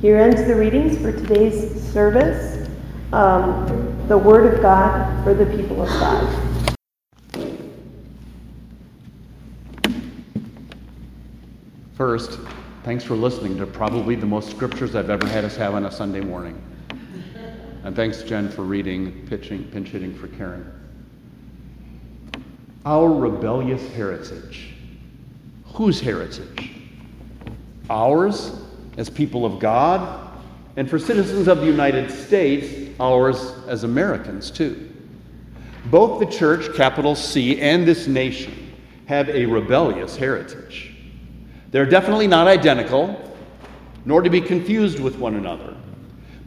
Here 0.00 0.18
ends 0.18 0.44
the 0.44 0.54
readings 0.54 0.98
for 0.98 1.12
today's 1.12 1.82
service. 1.92 2.68
Um, 3.12 4.06
the 4.08 4.18
Word 4.18 4.54
of 4.54 4.60
God 4.60 5.24
for 5.24 5.34
the 5.34 5.46
people 5.46 5.82
of 5.82 5.88
God. 5.88 6.44
First, 11.96 12.40
Thanks 12.84 13.02
for 13.02 13.14
listening 13.14 13.56
to 13.56 13.66
probably 13.66 14.14
the 14.14 14.26
most 14.26 14.50
scriptures 14.50 14.94
I've 14.94 15.08
ever 15.08 15.26
had 15.26 15.42
us 15.42 15.56
have 15.56 15.74
on 15.74 15.86
a 15.86 15.90
Sunday 15.90 16.20
morning. 16.20 16.62
And 17.82 17.96
thanks, 17.96 18.22
Jen, 18.22 18.50
for 18.50 18.60
reading, 18.60 19.26
pitching, 19.26 19.64
pinch 19.64 19.88
hitting 19.88 20.14
for 20.14 20.28
Karen. 20.28 20.70
Our 22.84 23.10
rebellious 23.10 23.90
heritage. 23.94 24.74
Whose 25.72 25.98
heritage? 25.98 26.72
Ours 27.88 28.60
as 28.98 29.08
people 29.08 29.46
of 29.46 29.58
God, 29.60 30.38
and 30.76 30.88
for 30.88 30.98
citizens 30.98 31.48
of 31.48 31.60
the 31.60 31.66
United 31.66 32.10
States, 32.10 32.94
ours 33.00 33.54
as 33.66 33.84
Americans, 33.84 34.50
too. 34.50 34.92
Both 35.86 36.20
the 36.20 36.26
church, 36.26 36.76
capital 36.76 37.14
C, 37.14 37.58
and 37.62 37.88
this 37.88 38.06
nation 38.06 38.74
have 39.06 39.30
a 39.30 39.46
rebellious 39.46 40.16
heritage. 40.16 40.93
They're 41.74 41.84
definitely 41.84 42.28
not 42.28 42.46
identical, 42.46 43.20
nor 44.04 44.22
to 44.22 44.30
be 44.30 44.40
confused 44.40 45.00
with 45.00 45.18
one 45.18 45.34
another. 45.34 45.76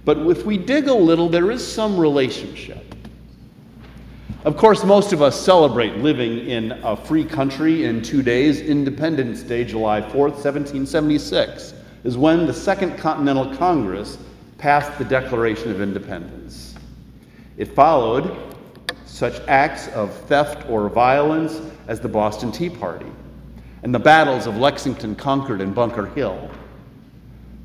But 0.05 0.19
if 0.19 0.45
we 0.45 0.57
dig 0.57 0.87
a 0.87 0.93
little, 0.93 1.27
there 1.27 1.51
is 1.51 1.67
some 1.67 1.99
relationship. 1.99 2.95
Of 4.45 4.55
course, 4.55 4.85
most 4.85 5.11
of 5.11 5.21
us 5.21 5.37
celebrate 5.37 5.97
living 5.97 6.47
in 6.47 6.71
a 6.81 6.95
free 6.95 7.25
country 7.25 7.83
in 7.83 8.01
two 8.01 8.21
days. 8.23 8.61
Independence 8.61 9.41
Day, 9.43 9.65
July 9.65 9.99
4th, 9.99 10.35
1776, 10.39 11.73
is 12.05 12.17
when 12.17 12.47
the 12.47 12.53
Second 12.53 12.97
Continental 12.97 13.53
Congress 13.57 14.17
passed 14.57 14.97
the 14.97 15.03
Declaration 15.03 15.71
of 15.71 15.81
Independence. 15.81 16.73
It 17.57 17.75
followed 17.75 18.33
such 19.05 19.41
acts 19.49 19.89
of 19.89 20.15
theft 20.29 20.69
or 20.69 20.87
violence 20.87 21.59
as 21.89 21.99
the 21.99 22.07
Boston 22.07 22.49
Tea 22.49 22.69
Party 22.69 23.11
and 23.87 23.95
the 23.95 23.99
battles 23.99 24.47
of 24.47 24.57
Lexington, 24.57 25.15
Concord, 25.15 25.61
and 25.61 25.73
Bunker 25.73 26.07
Hill. 26.07 26.51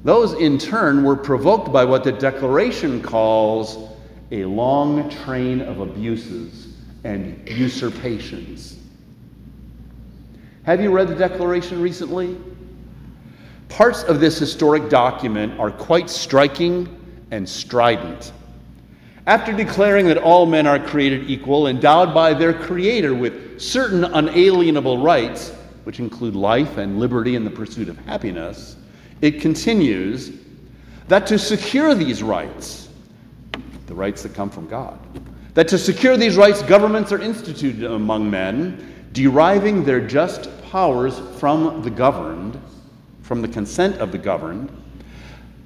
Those, 0.04 0.34
in 0.34 0.56
turn, 0.56 1.02
were 1.02 1.16
provoked 1.16 1.72
by 1.72 1.84
what 1.84 2.04
the 2.04 2.12
Declaration 2.12 3.02
calls 3.02 3.90
a 4.30 4.44
long 4.44 5.10
train 5.10 5.60
of 5.60 5.80
abuses 5.80 6.76
and 7.02 7.42
usurpations. 7.48 8.78
Have 10.62 10.80
you 10.80 10.92
read 10.92 11.08
the 11.08 11.16
Declaration 11.16 11.82
recently? 11.82 12.38
Parts 13.68 14.04
of 14.04 14.20
this 14.20 14.38
historic 14.38 14.88
document 14.88 15.58
are 15.58 15.72
quite 15.72 16.08
striking 16.08 16.88
and 17.32 17.48
strident. 17.48 18.30
After 19.26 19.52
declaring 19.52 20.06
that 20.06 20.18
all 20.18 20.46
men 20.46 20.68
are 20.68 20.78
created 20.78 21.28
equal, 21.28 21.66
endowed 21.66 22.14
by 22.14 22.32
their 22.32 22.54
Creator 22.54 23.12
with 23.12 23.60
certain 23.60 24.04
unalienable 24.04 25.02
rights, 25.02 25.52
which 25.84 25.98
include 25.98 26.34
life 26.34 26.78
and 26.78 26.98
liberty 26.98 27.36
and 27.36 27.46
the 27.46 27.50
pursuit 27.50 27.88
of 27.88 27.96
happiness, 28.06 28.76
it 29.20 29.40
continues 29.40 30.32
that 31.08 31.26
to 31.26 31.38
secure 31.38 31.94
these 31.94 32.22
rights, 32.22 32.88
the 33.86 33.94
rights 33.94 34.22
that 34.22 34.34
come 34.34 34.50
from 34.50 34.68
God, 34.68 34.98
that 35.54 35.68
to 35.68 35.78
secure 35.78 36.16
these 36.16 36.36
rights, 36.36 36.62
governments 36.62 37.12
are 37.12 37.20
instituted 37.20 37.90
among 37.90 38.30
men, 38.30 39.08
deriving 39.12 39.84
their 39.84 40.00
just 40.00 40.48
powers 40.70 41.18
from 41.38 41.82
the 41.82 41.90
governed, 41.90 42.60
from 43.22 43.42
the 43.42 43.48
consent 43.48 43.96
of 43.96 44.12
the 44.12 44.18
governed, 44.18 44.70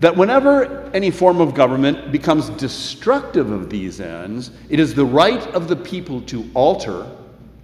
that 0.00 0.14
whenever 0.14 0.90
any 0.92 1.10
form 1.10 1.40
of 1.40 1.54
government 1.54 2.12
becomes 2.12 2.50
destructive 2.50 3.50
of 3.50 3.70
these 3.70 4.00
ends, 4.00 4.50
it 4.68 4.78
is 4.78 4.94
the 4.94 5.04
right 5.04 5.46
of 5.54 5.68
the 5.68 5.76
people 5.76 6.20
to 6.22 6.50
alter 6.54 7.06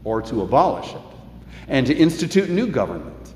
or 0.04 0.23
to 0.23 0.42
abolish 0.42 0.94
it 0.94 1.12
and 1.69 1.87
to 1.87 1.95
institute 1.95 2.50
new 2.50 2.66
government. 2.66 3.35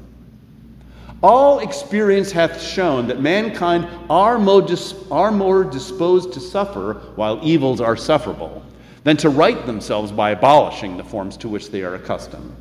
All 1.22 1.60
experience 1.60 2.30
hath 2.30 2.60
shown 2.60 3.06
that 3.08 3.20
mankind 3.20 3.88
are 4.10 4.38
more, 4.38 5.64
disposed 5.64 6.32
to 6.34 6.40
suffer 6.40 6.94
while 7.16 7.40
evils 7.42 7.80
are 7.80 7.96
sufferable 7.96 8.62
than 9.04 9.16
to 9.18 9.30
right 9.30 9.64
themselves 9.66 10.12
by 10.12 10.30
abolishing 10.30 10.96
the 10.96 11.04
forms 11.04 11.36
to 11.38 11.48
which 11.48 11.70
they 11.70 11.82
are 11.82 11.94
accustomed. 11.94 12.56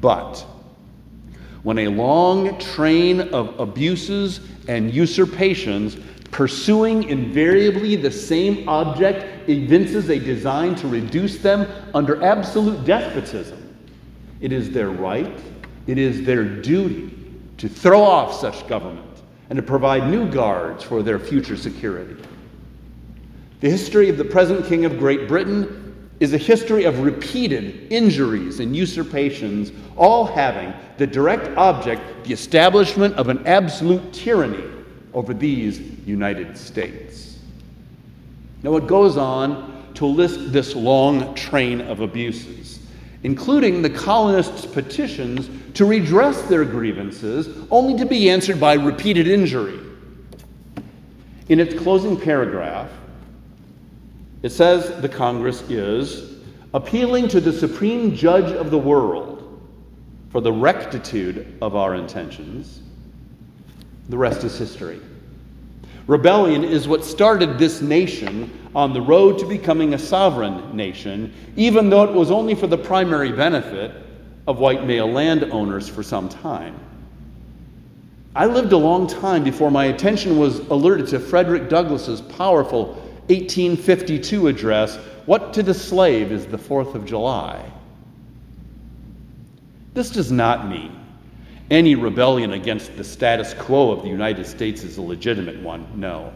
But 0.00 0.46
when 1.62 1.78
a 1.80 1.88
long 1.88 2.58
train 2.60 3.20
of 3.20 3.58
abuses 3.58 4.40
and 4.68 4.92
usurpations 4.94 5.96
pursuing 6.30 7.04
invariably 7.04 7.96
the 7.96 8.10
same 8.10 8.68
object 8.68 9.48
evinces 9.48 10.10
a 10.10 10.18
design 10.18 10.74
to 10.76 10.86
reduce 10.86 11.38
them 11.38 11.66
under 11.94 12.22
absolute 12.22 12.84
despotism, 12.84 13.65
it 14.40 14.52
is 14.52 14.70
their 14.70 14.90
right, 14.90 15.38
it 15.86 15.98
is 15.98 16.24
their 16.24 16.44
duty 16.44 17.12
to 17.58 17.68
throw 17.68 18.02
off 18.02 18.34
such 18.34 18.66
government 18.68 19.04
and 19.48 19.56
to 19.56 19.62
provide 19.62 20.10
new 20.10 20.30
guards 20.30 20.82
for 20.82 21.02
their 21.02 21.18
future 21.18 21.56
security. 21.56 22.16
The 23.60 23.70
history 23.70 24.08
of 24.08 24.18
the 24.18 24.24
present 24.24 24.66
King 24.66 24.84
of 24.84 24.98
Great 24.98 25.28
Britain 25.28 26.10
is 26.20 26.32
a 26.32 26.38
history 26.38 26.84
of 26.84 27.00
repeated 27.00 27.92
injuries 27.92 28.60
and 28.60 28.74
usurpations, 28.74 29.72
all 29.96 30.24
having 30.24 30.72
the 30.98 31.06
direct 31.06 31.56
object 31.56 32.02
the 32.24 32.32
establishment 32.32 33.14
of 33.14 33.28
an 33.28 33.46
absolute 33.46 34.12
tyranny 34.12 34.64
over 35.14 35.32
these 35.32 35.80
United 36.06 36.56
States. 36.56 37.38
Now, 38.62 38.76
it 38.76 38.86
goes 38.86 39.16
on 39.16 39.92
to 39.94 40.06
list 40.06 40.52
this 40.52 40.74
long 40.74 41.34
train 41.34 41.80
of 41.82 42.00
abuses 42.00 42.75
including 43.26 43.82
the 43.82 43.90
colonists' 43.90 44.64
petitions 44.64 45.50
to 45.74 45.84
redress 45.84 46.42
their 46.42 46.64
grievances, 46.64 47.48
only 47.72 47.98
to 47.98 48.06
be 48.06 48.30
answered 48.30 48.60
by 48.60 48.74
repeated 48.74 49.26
injury. 49.26 49.80
In 51.48 51.58
its 51.58 51.74
closing 51.74 52.20
paragraph, 52.20 52.88
it 54.44 54.50
says 54.50 55.02
the 55.02 55.08
Congress 55.08 55.62
is 55.62 56.38
appealing 56.72 57.26
to 57.26 57.40
the 57.40 57.52
supreme 57.52 58.14
judge 58.14 58.52
of 58.52 58.70
the 58.70 58.78
world 58.78 59.60
for 60.30 60.40
the 60.40 60.52
rectitude 60.52 61.58
of 61.60 61.74
our 61.74 61.96
intentions. 61.96 62.80
The 64.08 64.16
rest 64.16 64.44
is 64.44 64.56
history. 64.56 65.00
Rebellion 66.06 66.62
is 66.62 66.86
what 66.86 67.04
started 67.04 67.58
this 67.58 67.80
nation 67.80 68.68
on 68.74 68.92
the 68.92 69.00
road 69.00 69.38
to 69.40 69.46
becoming 69.46 69.94
a 69.94 69.98
sovereign 69.98 70.76
nation, 70.76 71.32
even 71.56 71.90
though 71.90 72.04
it 72.04 72.12
was 72.12 72.30
only 72.30 72.54
for 72.54 72.68
the 72.68 72.78
primary 72.78 73.32
benefit 73.32 73.92
of 74.46 74.60
white 74.60 74.86
male 74.86 75.10
landowners 75.10 75.88
for 75.88 76.04
some 76.04 76.28
time. 76.28 76.78
I 78.36 78.46
lived 78.46 78.72
a 78.72 78.76
long 78.76 79.08
time 79.08 79.42
before 79.42 79.70
my 79.70 79.86
attention 79.86 80.38
was 80.38 80.58
alerted 80.68 81.08
to 81.08 81.18
Frederick 81.18 81.68
Douglass's 81.68 82.20
powerful 82.20 82.88
1852 83.28 84.46
address, 84.46 84.96
What 85.24 85.52
to 85.54 85.62
the 85.62 85.74
Slave 85.74 86.30
is 86.30 86.46
the 86.46 86.58
Fourth 86.58 86.94
of 86.94 87.04
July. 87.04 87.64
This 89.94 90.10
does 90.10 90.30
not 90.30 90.68
mean 90.68 91.05
any 91.70 91.94
rebellion 91.94 92.52
against 92.52 92.96
the 92.96 93.04
status 93.04 93.54
quo 93.54 93.90
of 93.90 94.02
the 94.02 94.08
United 94.08 94.46
States 94.46 94.84
is 94.84 94.98
a 94.98 95.02
legitimate 95.02 95.60
one. 95.60 95.86
No. 95.98 96.32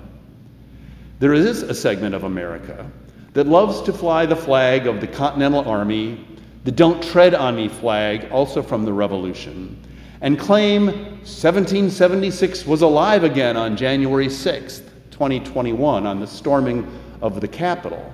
There 1.21 1.35
is 1.35 1.63
a 1.63 1.75
segment 1.75 2.15
of 2.15 2.25
America 2.25 2.91
that 3.35 3.47
loves 3.47 3.81
to 3.83 3.93
fly 3.93 4.27
the 4.27 4.35
flag 4.35 4.87
of 4.87 5.01
the 5.01 5.07
Continental 5.07 5.69
Army, 5.69 6.27
the 6.65 6.73
Don't 6.73 7.03
Tread 7.03 7.35
on 7.35 7.55
Me 7.55 7.69
flag, 7.69 8.29
also 8.33 8.63
from 8.63 8.85
the 8.85 8.93
Revolution, 8.93 9.81
and 10.21 10.39
claim 10.39 10.87
1776 10.87 12.67
was 12.67 12.83
alive 12.83 13.23
again 13.23 13.57
on 13.57 13.77
January 13.77 14.27
6th, 14.27 14.83
2021, 15.11 16.07
on 16.07 16.21
the 16.21 16.27
storming 16.27 16.87
of 17.23 17.41
the 17.41 17.49
Capitol. 17.49 18.13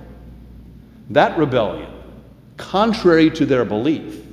That 1.09 1.37
rebellion, 1.37 1.91
contrary 2.57 3.29
to 3.31 3.45
their 3.45 3.65
belief, 3.65 4.23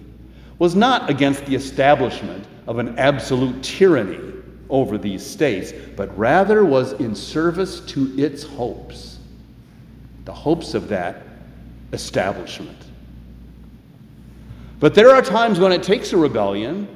was 0.59 0.75
not 0.75 1.09
against 1.09 1.47
the 1.47 1.55
establishment 1.55 2.47
of 2.67 2.79
an 2.79 2.99
absolute 2.99 3.63
tyranny 3.63 4.33
over 4.71 4.99
these 4.99 5.25
states, 5.25 5.73
but 5.97 6.17
rather 6.19 6.65
was 6.65 6.93
in 6.95 7.15
service 7.15 7.81
to 7.81 8.13
its 8.19 8.43
hopes, 8.43 9.19
the 10.25 10.33
hopes 10.33 10.75
of 10.75 10.89
that 10.89 11.23
establishment. 11.93 12.79
But 14.81 14.95
there 14.95 15.11
are 15.11 15.23
times 15.23 15.61
when 15.61 15.73
it 15.73 15.83
takes 15.83 16.13
a 16.13 16.17
rebellion 16.17 16.89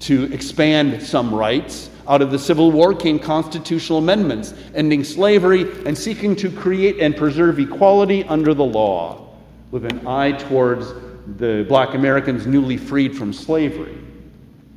to 0.00 0.32
expand 0.32 1.02
some 1.02 1.34
rights. 1.34 1.90
Out 2.06 2.20
of 2.20 2.30
the 2.30 2.38
Civil 2.38 2.70
War 2.70 2.94
came 2.94 3.18
constitutional 3.18 3.98
amendments 3.98 4.54
ending 4.74 5.02
slavery 5.02 5.62
and 5.86 5.96
seeking 5.96 6.36
to 6.36 6.50
create 6.50 7.00
and 7.00 7.16
preserve 7.16 7.58
equality 7.58 8.24
under 8.24 8.52
the 8.52 8.64
law, 8.64 9.28
with 9.70 9.86
an 9.86 10.06
eye 10.06 10.32
towards 10.32 10.92
the 11.38 11.64
black 11.68 11.94
Americans 11.94 12.46
newly 12.46 12.76
freed 12.76 13.16
from 13.16 13.32
slavery, 13.32 13.98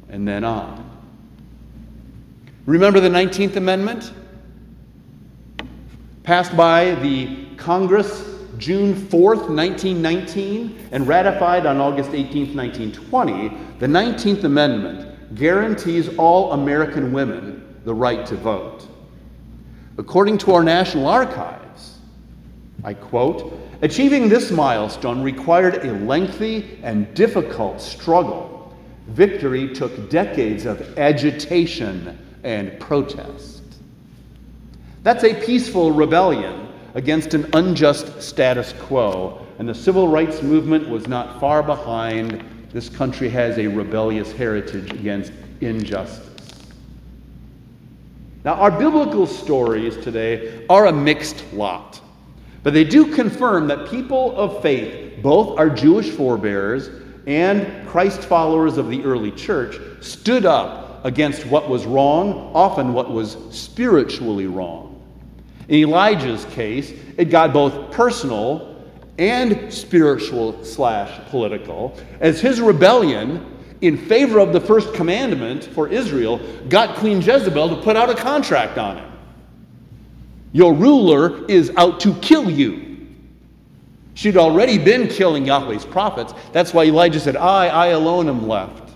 and 0.09 0.27
then 0.27 0.43
on. 0.43 0.83
Remember 2.65 2.99
the 2.99 3.09
19th 3.09 3.55
Amendment? 3.55 4.11
Passed 6.23 6.55
by 6.57 6.95
the 6.95 7.45
Congress 7.55 8.37
June 8.57 8.93
4th, 8.95 9.49
1919, 9.49 10.89
and 10.91 11.07
ratified 11.07 11.65
on 11.65 11.77
August 11.77 12.11
18th, 12.11 12.55
1920. 12.55 13.49
The 13.79 13.85
19th 13.85 14.43
Amendment 14.43 15.35
guarantees 15.35 16.09
all 16.17 16.53
American 16.53 17.13
women 17.13 17.79
the 17.85 17.93
right 17.93 18.25
to 18.25 18.35
vote. 18.35 18.87
According 19.97 20.39
to 20.39 20.53
our 20.53 20.63
National 20.63 21.07
Archives, 21.07 21.99
I 22.83 22.93
quote, 22.93 23.53
achieving 23.81 24.27
this 24.29 24.51
milestone 24.51 25.21
required 25.21 25.85
a 25.85 25.93
lengthy 25.93 26.79
and 26.83 27.13
difficult 27.13 27.79
struggle. 27.81 28.56
Victory 29.07 29.73
took 29.73 30.09
decades 30.09 30.65
of 30.65 30.97
agitation 30.97 32.17
and 32.43 32.79
protest. 32.79 33.63
That's 35.03 35.23
a 35.23 35.33
peaceful 35.33 35.91
rebellion 35.91 36.67
against 36.93 37.33
an 37.33 37.49
unjust 37.53 38.21
status 38.21 38.73
quo, 38.73 39.45
and 39.59 39.67
the 39.67 39.73
civil 39.73 40.07
rights 40.07 40.41
movement 40.41 40.89
was 40.89 41.07
not 41.07 41.39
far 41.39 41.63
behind. 41.63 42.43
This 42.71 42.89
country 42.89 43.29
has 43.29 43.57
a 43.57 43.67
rebellious 43.67 44.31
heritage 44.31 44.91
against 44.91 45.31
injustice. 45.61 46.25
Now, 48.43 48.55
our 48.55 48.71
biblical 48.71 49.25
stories 49.25 49.95
today 49.97 50.65
are 50.69 50.87
a 50.87 50.93
mixed 50.93 51.43
lot, 51.53 52.01
but 52.63 52.73
they 52.73 52.83
do 52.83 53.13
confirm 53.13 53.67
that 53.67 53.89
people 53.89 54.37
of 54.37 54.61
faith, 54.61 55.21
both 55.21 55.57
our 55.57 55.69
Jewish 55.69 56.09
forebears 56.09 56.89
and 57.27 57.87
Christ 57.87 58.21
followers 58.23 58.77
of 58.77 58.89
the 58.89 59.03
early 59.03 59.31
church, 59.31 59.79
stood 60.01 60.45
up 60.45 61.05
against 61.05 61.45
what 61.45 61.69
was 61.69 61.85
wrong, 61.85 62.51
often 62.55 62.93
what 62.93 63.11
was 63.11 63.37
spiritually 63.51 64.47
wrong. 64.47 64.99
In 65.67 65.75
Elijah's 65.75 66.45
case, 66.45 66.93
it 67.17 67.25
got 67.25 67.51
both 67.51 67.91
personal 67.91 68.81
and 69.19 69.71
spiritual 69.73 70.63
slash 70.63 71.19
political, 71.29 71.97
as 72.21 72.39
his 72.39 72.61
rebellion 72.61 73.45
in 73.81 73.97
favor 73.97 74.39
of 74.39 74.53
the 74.53 74.61
first 74.61 74.93
commandment 74.93 75.65
for 75.65 75.89
Israel 75.89 76.39
got 76.69 76.95
Queen 76.95 77.21
Jezebel 77.21 77.75
to 77.75 77.81
put 77.81 77.97
out 77.97 78.09
a 78.09 78.15
contract 78.15 78.77
on 78.77 78.97
him. 78.97 79.11
Your 80.53 80.73
ruler 80.73 81.45
is 81.47 81.71
out 81.75 81.99
to 81.99 82.13
kill 82.15 82.49
you. 82.49 82.86
She'd 84.17 84.35
already 84.35 84.79
been 84.79 85.09
killing 85.09 85.45
Yahweh's 85.45 85.85
prophets. 85.85 86.33
That's 86.51 86.73
why 86.73 86.85
Elijah 86.85 87.19
said, 87.19 87.35
I, 87.35 87.67
I 87.67 87.87
alone 87.89 88.27
am 88.29 88.47
left. 88.47 88.89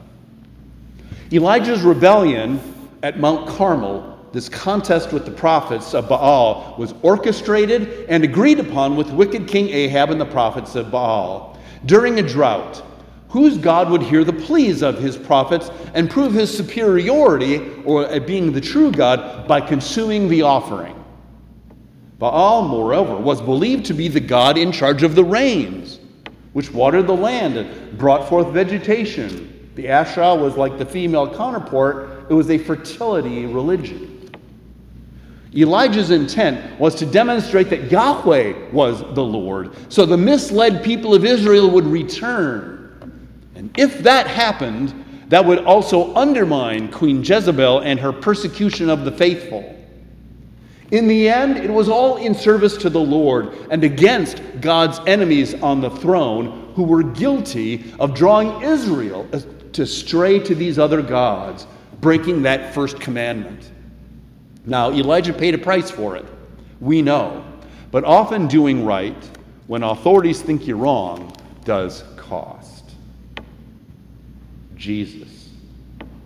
Elijah's 1.31 1.83
rebellion 1.83 2.59
at 3.03 3.19
Mount 3.19 3.47
Carmel, 3.47 4.17
this 4.31 4.49
contest 4.49 5.13
with 5.13 5.25
the 5.25 5.31
prophets 5.31 5.93
of 5.93 6.09
Baal, 6.09 6.73
was 6.79 6.95
orchestrated 7.03 8.07
and 8.09 8.23
agreed 8.23 8.59
upon 8.59 8.95
with 8.95 9.11
wicked 9.11 9.47
King 9.47 9.69
Ahab 9.69 10.09
and 10.09 10.19
the 10.19 10.25
prophets 10.25 10.73
of 10.73 10.89
Baal. 10.89 11.55
During 11.85 12.17
a 12.17 12.23
drought, 12.23 12.81
whose 13.29 13.59
God 13.59 13.91
would 13.91 14.01
hear 14.01 14.23
the 14.23 14.33
pleas 14.33 14.81
of 14.81 14.97
his 14.97 15.17
prophets 15.17 15.69
and 15.93 16.09
prove 16.09 16.33
his 16.33 16.49
superiority, 16.49 17.83
or 17.85 18.07
uh, 18.07 18.17
being 18.17 18.51
the 18.51 18.59
true 18.59 18.91
God, 18.91 19.47
by 19.47 19.61
consuming 19.61 20.29
the 20.29 20.41
offering. 20.41 21.00
Baal, 22.21 22.65
moreover, 22.65 23.17
was 23.17 23.41
believed 23.41 23.85
to 23.87 23.93
be 23.93 24.07
the 24.07 24.21
God 24.21 24.57
in 24.57 24.71
charge 24.71 25.03
of 25.03 25.15
the 25.15 25.25
rains, 25.25 25.99
which 26.53 26.71
watered 26.71 27.07
the 27.07 27.15
land 27.15 27.57
and 27.57 27.97
brought 27.97 28.29
forth 28.29 28.53
vegetation 28.53 29.51
the 29.75 29.87
Asherah 29.87 30.35
was 30.35 30.57
like 30.57 30.77
the 30.77 30.85
female 30.85 31.33
counterpart, 31.33 32.25
it 32.29 32.33
was 32.33 32.49
a 32.49 32.57
fertility 32.57 33.45
religion. 33.45 34.29
Elijah's 35.55 36.11
intent 36.11 36.79
was 36.79 36.95
to 36.95 37.05
demonstrate 37.05 37.69
that 37.69 37.91
Yahweh 37.91 38.71
was 38.71 39.01
the 39.15 39.23
Lord, 39.23 39.71
so 39.91 40.05
the 40.05 40.17
misled 40.17 40.83
people 40.83 41.13
of 41.13 41.25
Israel 41.25 41.69
would 41.71 41.85
return. 41.85 43.19
And 43.55 43.71
if 43.77 43.99
that 43.99 44.27
happened, 44.27 44.93
that 45.29 45.43
would 45.43 45.59
also 45.59 46.13
undermine 46.15 46.91
Queen 46.91 47.23
Jezebel 47.23 47.79
and 47.79 47.99
her 47.99 48.11
persecution 48.11 48.89
of 48.89 49.05
the 49.05 49.11
faithful. 49.11 49.77
In 50.91 51.07
the 51.07 51.29
end, 51.29 51.57
it 51.57 51.69
was 51.69 51.87
all 51.87 52.17
in 52.17 52.35
service 52.35 52.75
to 52.77 52.89
the 52.89 52.99
Lord 52.99 53.53
and 53.71 53.83
against 53.83 54.41
God's 54.59 54.99
enemies 55.07 55.53
on 55.55 55.79
the 55.79 55.89
throne 55.89 56.73
who 56.75 56.83
were 56.83 57.01
guilty 57.01 57.93
of 57.99 58.13
drawing 58.13 58.61
Israel 58.61 59.27
to 59.71 59.85
stray 59.85 60.39
to 60.39 60.53
these 60.53 60.77
other 60.77 61.01
gods, 61.01 61.65
breaking 62.01 62.41
that 62.43 62.73
first 62.73 62.99
commandment. 62.99 63.71
Now, 64.65 64.91
Elijah 64.91 65.33
paid 65.33 65.55
a 65.55 65.57
price 65.57 65.89
for 65.89 66.17
it. 66.17 66.25
We 66.81 67.01
know. 67.01 67.45
But 67.89 68.03
often 68.03 68.47
doing 68.47 68.85
right, 68.85 69.29
when 69.67 69.83
authorities 69.83 70.41
think 70.41 70.67
you're 70.67 70.77
wrong, 70.77 71.33
does 71.63 72.03
cost. 72.17 72.91
Jesus 74.75 75.49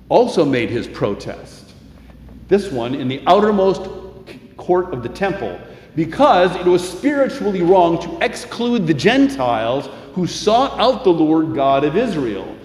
also 0.10 0.46
made 0.46 0.70
his 0.70 0.88
protest, 0.88 1.74
this 2.48 2.72
one 2.72 2.96
in 2.96 3.08
the 3.08 3.22
outermost 3.28 3.82
court 4.66 4.94
of 4.94 5.04
the 5.04 5.10
temple, 5.10 5.60
because 5.96 6.56
it 6.56 6.66
was 6.66 6.88
spiritually 6.88 7.62
wrong 7.62 8.02
to 8.02 8.26
exclude 8.26 8.88
the 8.88 8.94
Gentiles 8.94 9.90
who 10.14 10.26
sought 10.26 10.80
out 10.80 11.04
the 11.04 11.12
Lord 11.12 11.56
God 11.56 11.84
of 11.84 11.96
Israel 11.96 12.56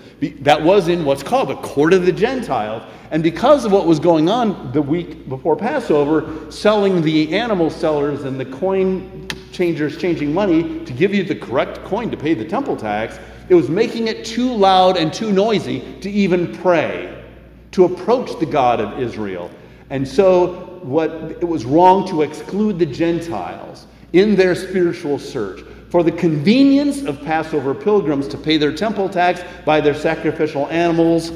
that 0.41 0.63
was 0.63 0.89
in 0.89 1.05
what's 1.05 1.23
called 1.23 1.49
the 1.49 1.57
court 1.57 1.93
of 1.93 2.05
the 2.05 2.13
Gentiles. 2.13 2.83
And 3.11 3.23
because 3.23 3.65
of 3.65 3.73
what 3.73 3.87
was 3.87 3.99
going 3.99 4.29
on 4.29 4.71
the 4.73 4.83
week 4.83 5.29
before 5.29 5.57
Passover, 5.57 6.51
selling 6.51 7.01
the 7.03 7.35
animal 7.35 7.71
sellers 7.71 8.25
and 8.25 8.39
the 8.39 8.45
coin 8.45 9.27
changers 9.51 9.97
changing 9.97 10.33
money 10.33 10.85
to 10.85 10.93
give 10.93 11.15
you 11.15 11.25
the 11.25 11.35
correct 11.35 11.83
coin 11.85 12.11
to 12.11 12.17
pay 12.17 12.35
the 12.35 12.45
temple 12.45 12.77
tax, 12.77 13.19
it 13.49 13.55
was 13.55 13.69
making 13.69 14.09
it 14.09 14.25
too 14.25 14.53
loud 14.53 14.97
and 14.97 15.13
too 15.13 15.33
noisy 15.33 15.99
to 16.01 16.11
even 16.11 16.55
pray, 16.59 17.25
to 17.73 17.85
approach 17.85 18.39
the 18.39 18.47
God 18.47 18.79
of 18.81 19.01
Israel. 19.01 19.51
And 19.89 20.07
so 20.07 20.70
what 20.83 21.11
it 21.11 21.47
was 21.47 21.65
wrong 21.65 22.07
to 22.09 22.23
exclude 22.23 22.79
the 22.79 22.87
Gentiles 22.87 23.87
in 24.13 24.35
their 24.35 24.55
spiritual 24.55 25.19
search 25.19 25.65
for 25.91 26.03
the 26.03 26.13
convenience 26.13 27.03
of 27.03 27.21
Passover 27.23 27.75
pilgrims 27.75 28.29
to 28.29 28.39
pay 28.39 28.57
their 28.57 28.73
temple 28.73 29.09
tax, 29.09 29.43
buy 29.65 29.81
their 29.81 29.95
sacrificial 29.95 30.69
animals, 30.69 31.33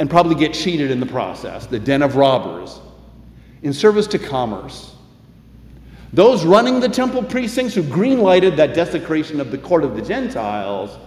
and 0.00 0.10
probably 0.10 0.34
get 0.34 0.52
cheated 0.52 0.90
in 0.90 0.98
the 0.98 1.06
process, 1.06 1.66
the 1.66 1.78
den 1.78 2.02
of 2.02 2.16
robbers, 2.16 2.80
in 3.62 3.72
service 3.72 4.08
to 4.08 4.18
commerce. 4.18 4.96
Those 6.12 6.44
running 6.44 6.80
the 6.80 6.88
temple 6.88 7.22
precincts 7.22 7.74
who 7.74 7.82
greenlighted 7.82 8.56
that 8.56 8.74
desecration 8.74 9.40
of 9.40 9.50
the 9.50 9.58
court 9.58 9.84
of 9.84 9.94
the 9.94 10.02
Gentiles 10.02 10.98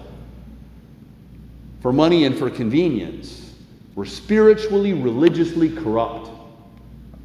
for 1.82 1.92
money 1.92 2.24
and 2.24 2.38
for 2.38 2.50
convenience 2.50 3.54
were 3.96 4.06
spiritually, 4.06 4.94
religiously 4.94 5.70
corrupt. 5.70 6.32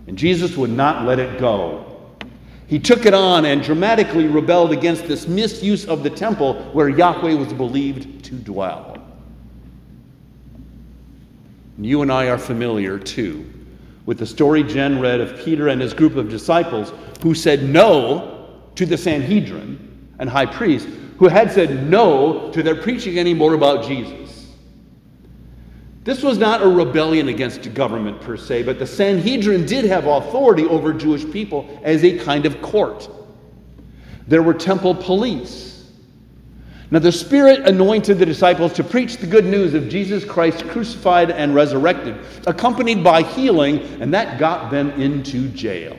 And 0.07 0.17
Jesus 0.17 0.57
would 0.57 0.71
not 0.71 1.07
let 1.07 1.19
it 1.19 1.39
go. 1.39 1.87
He 2.67 2.79
took 2.79 3.05
it 3.05 3.15
on 3.15 3.47
and 3.47 3.63
dramatically 3.63 4.29
rebelled 4.29 4.73
against 4.73 5.07
this 5.07 5.27
misuse 5.27 5.87
of 5.87 6.03
the 6.03 6.11
temple 6.11 6.55
where 6.73 6.89
Yahweh 6.89 7.35
was 7.35 7.53
believed 7.53 8.25
to 8.25 8.35
dwell. 8.35 8.97
And 11.77 11.85
you 11.85 12.03
and 12.03 12.13
I 12.13 12.29
are 12.29 12.39
familiar 12.39 12.99
too 12.99 13.51
with 14.07 14.19
the 14.19 14.27
story 14.27 14.63
Jen 14.63 15.01
read 15.01 15.21
of 15.21 15.39
Peter 15.45 15.69
and 15.69 15.81
his 15.81 15.95
group 15.95 16.17
of 16.17 16.29
disciples 16.29 16.93
who 17.23 17.35
said 17.35 17.63
no 17.63 18.49
to 18.75 18.87
the 18.87 18.97
Sanhedrin 18.97 20.09
and 20.19 20.29
high 20.29 20.47
priest, 20.47 20.89
who 21.19 21.29
had 21.29 21.53
said 21.53 21.89
no 21.89 22.51
to 22.53 22.63
their 22.63 22.75
preaching 22.75 23.19
anymore 23.19 23.55
about 23.55 23.85
Jesus. 23.85 24.30
This 26.03 26.23
was 26.23 26.39
not 26.39 26.63
a 26.63 26.69
rebellion 26.69 27.29
against 27.29 27.75
government 27.75 28.21
per 28.21 28.37
se, 28.37 28.63
but 28.63 28.79
the 28.79 28.87
Sanhedrin 28.87 29.67
did 29.67 29.85
have 29.85 30.07
authority 30.07 30.65
over 30.65 30.93
Jewish 30.93 31.31
people 31.31 31.81
as 31.83 32.03
a 32.05 32.19
kind 32.19 32.47
of 32.47 32.63
court. 32.63 33.09
There 34.27 34.43
were 34.43 34.55
temple 34.55 34.95
police 34.95 35.71
now, 36.93 36.99
the 36.99 37.13
Spirit 37.13 37.69
anointed 37.69 38.19
the 38.19 38.27
disciples 38.27 38.73
to 38.73 38.83
preach 38.83 39.19
the 39.19 39.27
good 39.27 39.45
news 39.45 39.75
of 39.75 39.89
Jesus 39.89 40.25
Christ 40.25 40.67
crucified 40.69 41.31
and 41.31 41.55
resurrected, 41.55 42.17
accompanied 42.49 43.05
by 43.05 43.23
healing, 43.23 43.79
and 44.01 44.13
that 44.13 44.41
got 44.41 44.73
them 44.73 44.91
into 45.01 45.49
jail. 45.51 45.97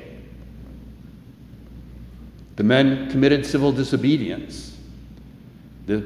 The 2.58 2.64
men 2.64 3.10
committed 3.10 3.46
civil 3.46 3.72
disobedience 3.72 4.78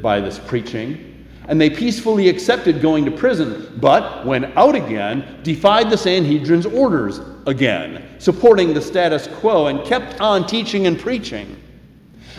by 0.02 0.20
this 0.20 0.38
preaching, 0.38 1.15
and 1.48 1.60
they 1.62 1.70
peacefully 1.70 2.30
accepted 2.30 2.82
going 2.82 3.06
to 3.06 3.12
prison, 3.12 3.78
but 3.78 4.26
when 4.26 4.46
out 4.58 4.76
again, 4.76 5.40
defied 5.44 5.90
the 5.90 5.98
Sanhedrin's 5.98 6.66
orders 6.66 7.20
again, 7.46 8.04
supporting 8.20 8.74
the 8.74 8.82
status 8.82 9.28
quo, 9.28 9.68
and 9.68 9.84
kept 9.86 10.20
on 10.20 10.48
teaching 10.48 10.88
and 10.88 11.00
preaching. 11.00 11.56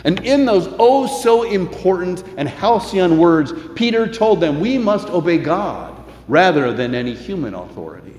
And 0.03 0.23
in 0.25 0.45
those 0.45 0.73
oh 0.77 1.07
so 1.07 1.43
important 1.43 2.23
and 2.37 2.47
halcyon 2.47 3.17
words, 3.17 3.53
Peter 3.75 4.07
told 4.07 4.39
them, 4.39 4.59
We 4.59 4.77
must 4.77 5.09
obey 5.09 5.37
God 5.37 5.95
rather 6.27 6.73
than 6.73 6.93
any 6.93 7.15
human 7.15 7.53
authority. 7.53 8.13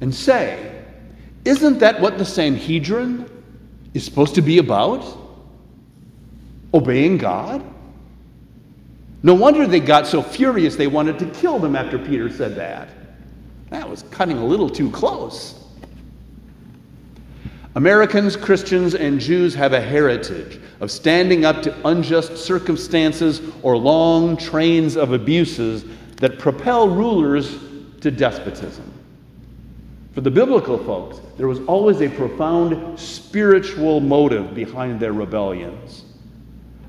And 0.00 0.14
say, 0.14 0.82
Isn't 1.44 1.78
that 1.78 2.00
what 2.00 2.18
the 2.18 2.24
Sanhedrin 2.24 3.30
is 3.94 4.04
supposed 4.04 4.34
to 4.34 4.42
be 4.42 4.58
about? 4.58 5.04
Obeying 6.74 7.18
God? 7.18 7.62
No 9.26 9.34
wonder 9.34 9.66
they 9.66 9.80
got 9.80 10.06
so 10.06 10.22
furious 10.22 10.76
they 10.76 10.86
wanted 10.86 11.18
to 11.18 11.26
kill 11.26 11.58
them 11.58 11.74
after 11.74 11.98
Peter 11.98 12.30
said 12.30 12.54
that. 12.54 12.90
That 13.70 13.90
was 13.90 14.04
cutting 14.04 14.38
a 14.38 14.44
little 14.44 14.70
too 14.70 14.88
close. 14.92 15.64
Americans, 17.74 18.36
Christians, 18.36 18.94
and 18.94 19.18
Jews 19.18 19.52
have 19.52 19.72
a 19.72 19.80
heritage 19.80 20.60
of 20.78 20.92
standing 20.92 21.44
up 21.44 21.60
to 21.62 21.88
unjust 21.88 22.36
circumstances 22.36 23.42
or 23.64 23.76
long 23.76 24.36
trains 24.36 24.96
of 24.96 25.10
abuses 25.10 25.84
that 26.18 26.38
propel 26.38 26.88
rulers 26.88 27.58
to 28.02 28.12
despotism. 28.12 28.92
For 30.12 30.20
the 30.20 30.30
biblical 30.30 30.78
folks, 30.78 31.20
there 31.36 31.48
was 31.48 31.58
always 31.66 32.00
a 32.00 32.08
profound 32.10 32.96
spiritual 32.96 33.98
motive 33.98 34.54
behind 34.54 35.00
their 35.00 35.12
rebellions. 35.12 36.04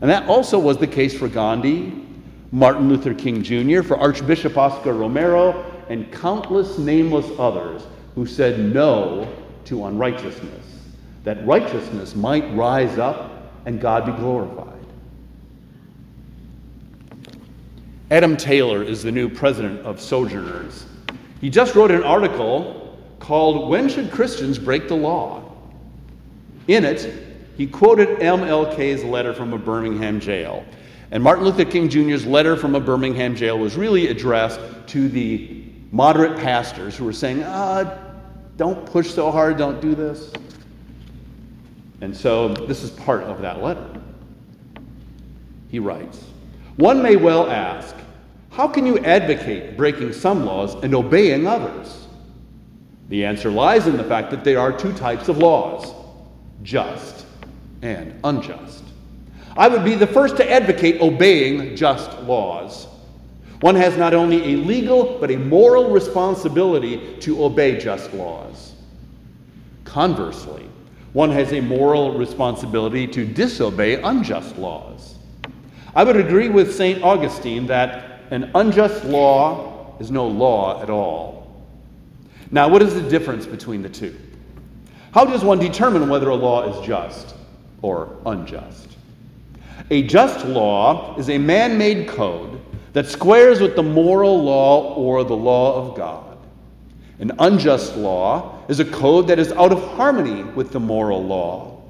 And 0.01 0.11
that 0.11 0.29
also 0.29 0.59
was 0.59 0.77
the 0.77 0.85
case 0.85 1.17
for 1.17 1.27
Gandhi, 1.27 2.03
Martin 2.51 2.89
Luther 2.89 3.13
King 3.13 3.43
Jr., 3.43 3.81
for 3.81 3.97
Archbishop 3.97 4.57
Oscar 4.57 4.93
Romero, 4.93 5.65
and 5.89 6.11
countless 6.11 6.77
nameless 6.77 7.27
others 7.39 7.83
who 8.15 8.25
said 8.25 8.59
no 8.59 9.31
to 9.65 9.85
unrighteousness 9.85 10.77
that 11.27 11.45
righteousness 11.45 12.15
might 12.15 12.55
rise 12.55 12.97
up 12.97 13.51
and 13.65 13.81
God 13.81 14.05
be 14.05 14.13
glorified. 14.13 14.73
Adam 18.09 18.37
Taylor 18.37 18.81
is 18.81 19.03
the 19.03 19.11
new 19.11 19.27
president 19.27 19.81
of 19.81 19.99
Sojourners. 19.99 20.85
He 21.41 21.49
just 21.49 21.75
wrote 21.75 21.91
an 21.91 22.03
article 22.03 22.97
called 23.19 23.69
When 23.69 23.89
Should 23.89 24.09
Christians 24.09 24.57
Break 24.57 24.87
the 24.87 24.95
Law? 24.95 25.43
In 26.69 26.85
it, 26.85 27.13
he 27.57 27.67
quoted 27.67 28.19
MLK's 28.19 29.03
letter 29.03 29.33
from 29.33 29.51
a 29.51 29.57
Birmingham 29.57 30.21
jail. 30.21 30.63
And 31.11 31.23
Martin 31.23 31.45
Luther 31.45 31.65
King 31.65 31.89
Jr.'s 31.89 32.25
letter 32.25 32.57
from 32.57 32.75
a 32.75 32.79
Birmingham 32.79 33.35
jail 33.35 33.57
was 33.57 33.77
really 33.77 34.07
addressed 34.07 34.59
to 34.87 35.07
the 35.07 35.63
moderate 35.91 36.37
pastors 36.37 36.95
who 36.95 37.05
were 37.05 37.13
saying, 37.13 37.43
ah, 37.43 37.97
don't 38.57 38.85
push 38.85 39.11
so 39.11 39.31
hard, 39.31 39.57
don't 39.57 39.79
do 39.79 39.95
this. 39.95 40.33
And 42.01 42.15
so 42.15 42.49
this 42.49 42.83
is 42.83 42.91
part 42.91 43.23
of 43.23 43.41
that 43.41 43.61
letter. 43.63 43.87
He 45.69 45.79
writes 45.79 46.23
One 46.75 47.01
may 47.01 47.15
well 47.15 47.49
ask, 47.49 47.95
how 48.49 48.67
can 48.67 48.85
you 48.85 48.97
advocate 48.99 49.77
breaking 49.77 50.13
some 50.13 50.45
laws 50.45 50.75
and 50.83 50.93
obeying 50.95 51.47
others? 51.47 52.07
The 53.09 53.23
answer 53.23 53.49
lies 53.49 53.87
in 53.87 53.97
the 53.97 54.03
fact 54.03 54.31
that 54.31 54.43
there 54.43 54.59
are 54.59 54.71
two 54.71 54.93
types 54.93 55.29
of 55.29 55.37
laws 55.37 55.93
just 56.63 57.25
and 57.81 58.19
unjust. 58.23 58.83
I 59.57 59.67
would 59.67 59.83
be 59.83 59.95
the 59.95 60.05
first 60.05 60.37
to 60.37 60.49
advocate 60.49 61.01
obeying 61.01 61.75
just 61.75 62.11
laws. 62.21 62.87
One 63.61 63.73
has 63.75 63.97
not 63.97 64.13
only 64.13 64.53
a 64.53 64.57
legal 64.57 65.17
but 65.19 65.31
a 65.31 65.37
moral 65.37 65.89
responsibility 65.89 67.17
to 67.21 67.43
obey 67.43 67.79
just 67.79 68.13
laws. 68.13 68.73
Conversely, 69.83 70.69
one 71.13 71.31
has 71.31 71.53
a 71.53 71.61
moral 71.61 72.15
responsibility 72.19 73.07
to 73.07 73.25
disobey 73.25 73.99
unjust 74.01 74.57
laws. 74.59 75.15
I 75.95 76.03
would 76.03 76.17
agree 76.17 76.49
with 76.49 76.75
St. 76.75 77.01
Augustine 77.01 77.65
that 77.65 78.21
an 78.29 78.51
unjust 78.53 79.05
law 79.05 79.95
is 79.99 80.11
no 80.11 80.27
law 80.27 80.83
at 80.83 80.91
all. 80.91 81.63
Now, 82.51 82.67
what 82.67 82.83
is 82.83 82.93
the 82.93 83.01
difference 83.01 83.47
between 83.47 83.81
the 83.81 83.89
two? 83.89 84.15
How 85.11 85.25
does 85.25 85.43
one 85.43 85.57
determine 85.57 86.07
whether 86.07 86.29
a 86.29 86.35
law 86.35 86.71
is 86.71 86.85
just 86.85 87.33
or 87.81 88.15
unjust? 88.27 88.96
A 89.89 90.03
just 90.03 90.45
law 90.45 91.15
is 91.17 91.29
a 91.29 91.37
man 91.37 91.77
made 91.77 92.07
code 92.09 92.59
that 92.93 93.07
squares 93.07 93.61
with 93.61 93.75
the 93.75 93.83
moral 93.83 94.43
law 94.43 94.93
or 94.95 95.23
the 95.23 95.35
law 95.35 95.75
of 95.81 95.95
God. 95.95 96.37
An 97.19 97.31
unjust 97.39 97.95
law 97.95 98.59
is 98.67 98.79
a 98.79 98.85
code 98.85 99.27
that 99.27 99.39
is 99.39 99.51
out 99.53 99.71
of 99.71 99.81
harmony 99.95 100.43
with 100.43 100.71
the 100.71 100.79
moral 100.79 101.23
law. 101.23 101.81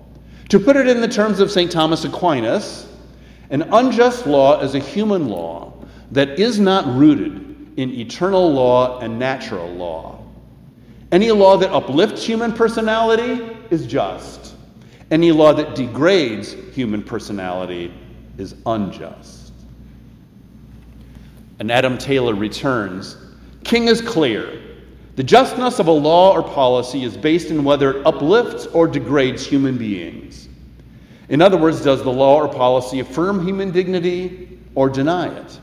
To 0.50 0.60
put 0.60 0.76
it 0.76 0.88
in 0.88 1.02
the 1.02 1.08
terms 1.08 1.40
of 1.40 1.52
St. 1.52 1.72
Thomas 1.72 2.06
Aquinas, 2.06 2.88
an 3.50 3.64
unjust 3.64 4.28
law 4.28 4.62
is 4.62 4.76
a 4.76 4.80
human 4.80 5.28
law 5.28 5.74
that 6.12 6.40
is 6.40 6.60
not 6.60 6.86
rooted 6.96 7.48
in 7.78 7.92
eternal 7.92 8.52
law 8.52 9.00
and 9.00 9.18
natural 9.18 9.74
law. 9.74 10.24
Any 11.12 11.32
law 11.32 11.58
that 11.58 11.72
uplifts 11.72 12.24
human 12.24 12.54
personality 12.54 13.56
is 13.70 13.88
just. 13.88 14.56
Any 15.10 15.32
law 15.32 15.54
that 15.54 15.76
degrades 15.76 16.54
human 16.74 17.02
personality 17.02 17.93
is 18.38 18.56
unjust. 18.65 19.54
And 21.60 21.72
Adam 21.72 21.98
Taylor 21.98 22.36
returns 22.36 23.17
King 23.63 23.88
is 23.88 24.02
clear. 24.02 24.62
The 25.17 25.24
justness 25.24 25.80
of 25.80 25.88
a 25.88 25.91
law 25.91 26.32
or 26.32 26.41
policy 26.41 27.04
is 27.04 27.17
based 27.17 27.50
in 27.50 27.63
whether 27.63 27.98
it 27.98 28.06
uplifts 28.06 28.65
or 28.67 28.88
degrades 28.88 29.46
human 29.46 29.78
beings. 29.78 30.48
In 31.30 31.41
other 31.41 31.58
words, 31.58 31.84
does 31.84 32.04
the 32.04 32.12
law 32.12 32.38
or 32.38 32.48
policy 32.48 33.00
affirm 33.02 33.46
human 33.46 33.72
dignity 33.72 34.60
or 34.76 34.89
deny 34.89 35.28
it? 35.28 35.60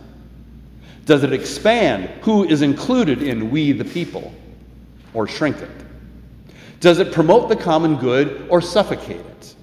Does 1.06 1.22
it 1.22 1.32
expand 1.32 2.10
who 2.22 2.44
is 2.44 2.62
included 2.62 3.22
in 3.22 3.50
we 3.50 3.72
the 3.72 3.84
people 3.84 4.34
or 5.14 5.26
shrink 5.26 5.56
it? 5.58 5.83
Does 6.84 6.98
it 6.98 7.12
promote 7.12 7.48
the 7.48 7.56
common 7.56 7.96
good 7.96 8.46
or 8.50 8.60
suffocate 8.60 9.16
it? 9.16 9.54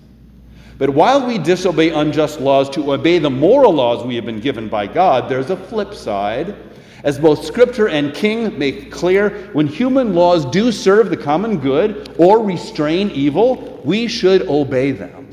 But 0.80 0.90
while 0.90 1.28
we 1.28 1.38
disobey 1.38 1.92
unjust 1.92 2.42
laws 2.42 2.68
to 2.72 2.94
obey 2.94 3.20
the 3.20 3.30
moral 3.30 3.72
laws 3.72 4.04
we 4.04 4.16
have 4.16 4.26
been 4.26 4.40
given 4.40 4.68
by 4.68 4.88
God, 4.88 5.30
there's 5.30 5.52
a 5.52 5.56
flip 5.56 5.94
side 5.94 6.56
as 7.04 7.20
both 7.20 7.46
Scripture 7.46 7.90
and 7.90 8.12
King 8.16 8.58
make 8.58 8.92
clear, 8.92 9.52
when 9.54 9.68
human 9.68 10.16
laws 10.16 10.46
do 10.46 10.72
serve 10.72 11.12
the 11.12 11.18
common 11.18 11.60
good 11.60 12.16
or 12.18 12.44
restrain 12.44 13.12
evil, 13.12 13.80
we 13.86 14.08
should 14.08 14.48
obey 14.48 14.90
them. 14.90 15.30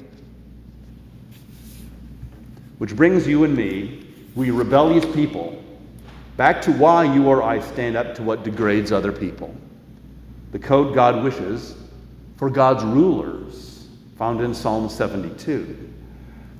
Which 2.76 2.94
brings 2.94 3.26
you 3.26 3.44
and 3.44 3.56
me, 3.56 4.06
we 4.34 4.50
rebellious 4.50 5.06
people, 5.14 5.64
back 6.36 6.60
to 6.62 6.72
why 6.72 7.04
you 7.14 7.28
or 7.28 7.42
I 7.42 7.60
stand 7.60 7.96
up 7.96 8.14
to 8.16 8.22
what 8.22 8.44
degrades 8.44 8.92
other 8.92 9.10
people. 9.10 9.56
The 10.52 10.58
code 10.58 10.94
God 10.94 11.22
wishes 11.22 11.74
for 12.36 12.48
God's 12.50 12.84
rulers, 12.84 13.86
found 14.16 14.40
in 14.40 14.54
Psalm 14.54 14.88
72. 14.88 15.90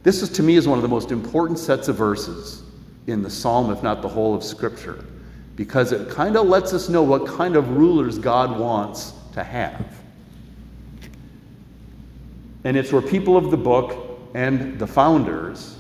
This 0.03 0.23
is 0.23 0.29
to 0.31 0.43
me 0.43 0.57
is 0.57 0.69
one 0.69 0.79
of 0.79 0.83
the 0.83 0.89
most 0.89 1.11
important 1.11 1.59
sets 1.59 1.89
of 1.89 1.97
verses 1.97 2.63
in 3.07 3.23
the 3.23 3.31
psalm, 3.31 3.71
if 3.71 3.83
not 3.83 4.03
the 4.03 4.09
whole 4.09 4.35
of 4.35 4.45
Scripture. 4.45 5.05
because 5.59 5.91
it 5.91 6.09
kind 6.09 6.37
of 6.37 6.47
lets 6.47 6.73
us 6.73 6.89
know 6.89 7.03
what 7.03 7.27
kind 7.27 7.57
of 7.57 7.71
rulers 7.71 8.17
God 8.17 8.57
wants 8.57 9.13
to 9.33 9.43
have. 9.43 9.85
And 12.63 12.77
it's 12.77 12.93
where 12.93 13.03
people 13.03 13.37
of 13.37 13.51
the 13.51 13.57
book 13.57 14.21
and 14.35 14.79
the 14.79 14.87
founders 14.87 15.77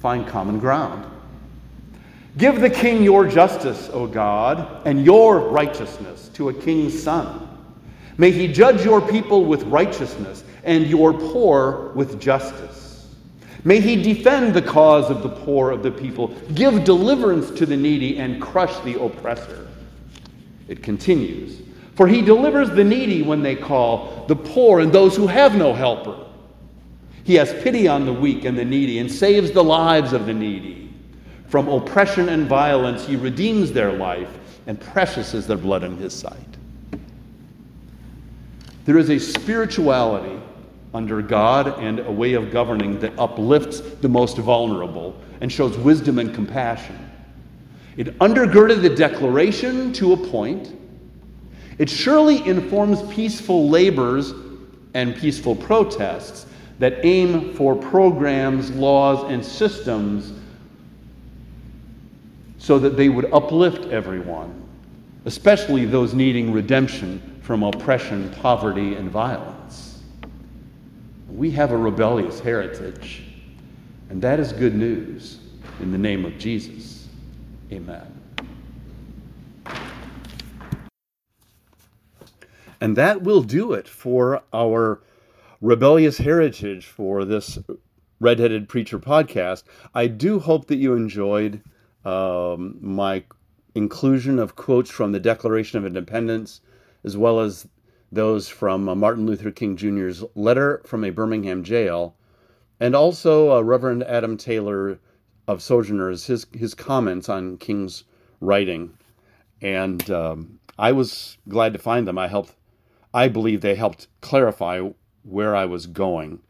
find 0.00 0.26
common 0.26 0.58
ground. 0.58 1.06
Give 2.36 2.60
the 2.60 2.68
king 2.68 3.02
your 3.02 3.26
justice, 3.26 3.88
O 3.94 4.06
God, 4.06 4.86
and 4.86 5.02
your 5.02 5.48
righteousness 5.48 6.28
to 6.34 6.50
a 6.50 6.54
king's 6.54 7.02
son. 7.02 7.41
May 8.22 8.30
he 8.30 8.46
judge 8.46 8.84
your 8.84 9.00
people 9.00 9.46
with 9.46 9.64
righteousness 9.64 10.44
and 10.62 10.86
your 10.86 11.12
poor 11.12 11.90
with 11.96 12.20
justice. 12.20 13.08
May 13.64 13.80
he 13.80 14.00
defend 14.00 14.54
the 14.54 14.62
cause 14.62 15.10
of 15.10 15.24
the 15.24 15.28
poor 15.28 15.72
of 15.72 15.82
the 15.82 15.90
people, 15.90 16.28
give 16.54 16.84
deliverance 16.84 17.50
to 17.58 17.66
the 17.66 17.76
needy, 17.76 18.20
and 18.20 18.40
crush 18.40 18.78
the 18.84 19.02
oppressor. 19.02 19.66
It 20.68 20.84
continues 20.84 21.62
For 21.96 22.06
he 22.06 22.22
delivers 22.22 22.70
the 22.70 22.84
needy 22.84 23.22
when 23.22 23.42
they 23.42 23.56
call, 23.56 24.24
the 24.28 24.36
poor 24.36 24.78
and 24.78 24.92
those 24.92 25.16
who 25.16 25.26
have 25.26 25.56
no 25.56 25.74
helper. 25.74 26.16
He 27.24 27.34
has 27.34 27.52
pity 27.64 27.88
on 27.88 28.06
the 28.06 28.12
weak 28.12 28.44
and 28.44 28.56
the 28.56 28.64
needy 28.64 29.00
and 29.00 29.10
saves 29.10 29.50
the 29.50 29.64
lives 29.64 30.12
of 30.12 30.26
the 30.26 30.32
needy. 30.32 30.94
From 31.48 31.66
oppression 31.66 32.28
and 32.28 32.46
violence, 32.46 33.04
he 33.04 33.16
redeems 33.16 33.72
their 33.72 33.92
life, 33.92 34.38
and 34.68 34.80
precious 34.80 35.34
is 35.34 35.48
their 35.48 35.56
blood 35.56 35.82
in 35.82 35.96
his 35.96 36.14
sight. 36.14 36.51
There 38.84 38.98
is 38.98 39.10
a 39.10 39.18
spirituality 39.18 40.40
under 40.92 41.22
God 41.22 41.78
and 41.78 42.00
a 42.00 42.10
way 42.10 42.34
of 42.34 42.50
governing 42.50 42.98
that 43.00 43.16
uplifts 43.18 43.80
the 43.80 44.08
most 44.08 44.36
vulnerable 44.38 45.16
and 45.40 45.50
shows 45.50 45.78
wisdom 45.78 46.18
and 46.18 46.34
compassion. 46.34 46.98
It 47.96 48.18
undergirded 48.18 48.82
the 48.82 48.90
Declaration 48.90 49.92
to 49.94 50.12
a 50.12 50.16
point. 50.16 50.76
It 51.78 51.88
surely 51.88 52.46
informs 52.46 53.02
peaceful 53.14 53.68
labors 53.68 54.32
and 54.94 55.14
peaceful 55.16 55.54
protests 55.54 56.46
that 56.78 57.04
aim 57.04 57.54
for 57.54 57.76
programs, 57.76 58.70
laws, 58.72 59.30
and 59.30 59.44
systems 59.44 60.32
so 62.58 62.78
that 62.78 62.96
they 62.96 63.08
would 63.08 63.32
uplift 63.32 63.90
everyone, 63.90 64.62
especially 65.24 65.84
those 65.84 66.14
needing 66.14 66.52
redemption 66.52 67.31
from 67.42 67.64
oppression, 67.64 68.30
poverty, 68.40 68.94
and 68.94 69.10
violence. 69.10 70.02
We 71.28 71.50
have 71.52 71.72
a 71.72 71.76
rebellious 71.76 72.40
heritage, 72.40 73.24
and 74.10 74.22
that 74.22 74.38
is 74.38 74.52
good 74.52 74.74
news 74.74 75.40
in 75.80 75.90
the 75.90 75.98
name 75.98 76.24
of 76.24 76.38
Jesus. 76.38 77.08
Amen. 77.72 78.06
And 82.80 82.96
that 82.96 83.22
will 83.22 83.42
do 83.42 83.72
it 83.72 83.88
for 83.88 84.42
our 84.52 85.00
rebellious 85.60 86.18
heritage 86.18 86.86
for 86.86 87.24
this 87.24 87.58
Redheaded 88.20 88.68
Preacher 88.68 88.98
podcast. 88.98 89.64
I 89.94 90.06
do 90.06 90.38
hope 90.38 90.66
that 90.66 90.76
you 90.76 90.94
enjoyed 90.94 91.62
um, 92.04 92.78
my 92.80 93.24
inclusion 93.74 94.38
of 94.38 94.54
quotes 94.54 94.90
from 94.90 95.12
the 95.12 95.20
Declaration 95.20 95.78
of 95.78 95.86
Independence 95.86 96.60
as 97.04 97.16
well 97.16 97.40
as 97.40 97.66
those 98.12 98.48
from 98.48 98.88
uh, 98.88 98.94
Martin 98.94 99.26
Luther 99.26 99.50
King 99.50 99.76
Jr.'s 99.76 100.22
letter 100.34 100.82
from 100.84 101.02
a 101.04 101.10
Birmingham 101.10 101.64
jail, 101.64 102.14
and 102.78 102.94
also 102.94 103.52
uh, 103.52 103.60
Reverend 103.62 104.02
Adam 104.04 104.36
Taylor 104.36 104.98
of 105.48 105.62
Sojourners, 105.62 106.26
his, 106.26 106.46
his 106.52 106.74
comments 106.74 107.28
on 107.28 107.56
King's 107.56 108.04
writing. 108.40 108.92
And 109.60 110.08
um, 110.10 110.60
I 110.78 110.92
was 110.92 111.38
glad 111.48 111.72
to 111.72 111.78
find 111.78 112.06
them. 112.06 112.18
I 112.18 112.28
helped, 112.28 112.54
I 113.14 113.28
believe 113.28 113.60
they 113.60 113.74
helped 113.74 114.08
clarify 114.20 114.88
where 115.22 115.56
I 115.56 115.64
was 115.64 115.86
going. 115.86 116.40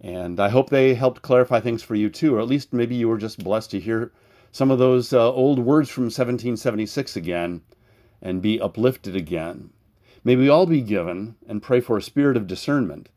And 0.00 0.38
I 0.38 0.50
hope 0.50 0.70
they 0.70 0.94
helped 0.94 1.22
clarify 1.22 1.60
things 1.60 1.82
for 1.82 1.94
you 1.94 2.10
too, 2.10 2.36
or 2.36 2.40
at 2.40 2.48
least 2.48 2.72
maybe 2.72 2.94
you 2.94 3.08
were 3.08 3.18
just 3.18 3.42
blessed 3.42 3.70
to 3.72 3.80
hear 3.80 4.12
some 4.52 4.70
of 4.70 4.78
those 4.78 5.12
uh, 5.12 5.32
old 5.32 5.58
words 5.58 5.90
from 5.90 6.04
1776 6.04 7.16
again 7.16 7.62
and 8.20 8.42
be 8.42 8.60
uplifted 8.60 9.14
again. 9.14 9.70
May 10.24 10.36
we 10.36 10.48
all 10.48 10.66
be 10.66 10.80
given 10.80 11.36
and 11.46 11.62
pray 11.62 11.80
for 11.80 11.96
a 11.96 12.02
spirit 12.02 12.36
of 12.36 12.46
discernment 12.46 13.08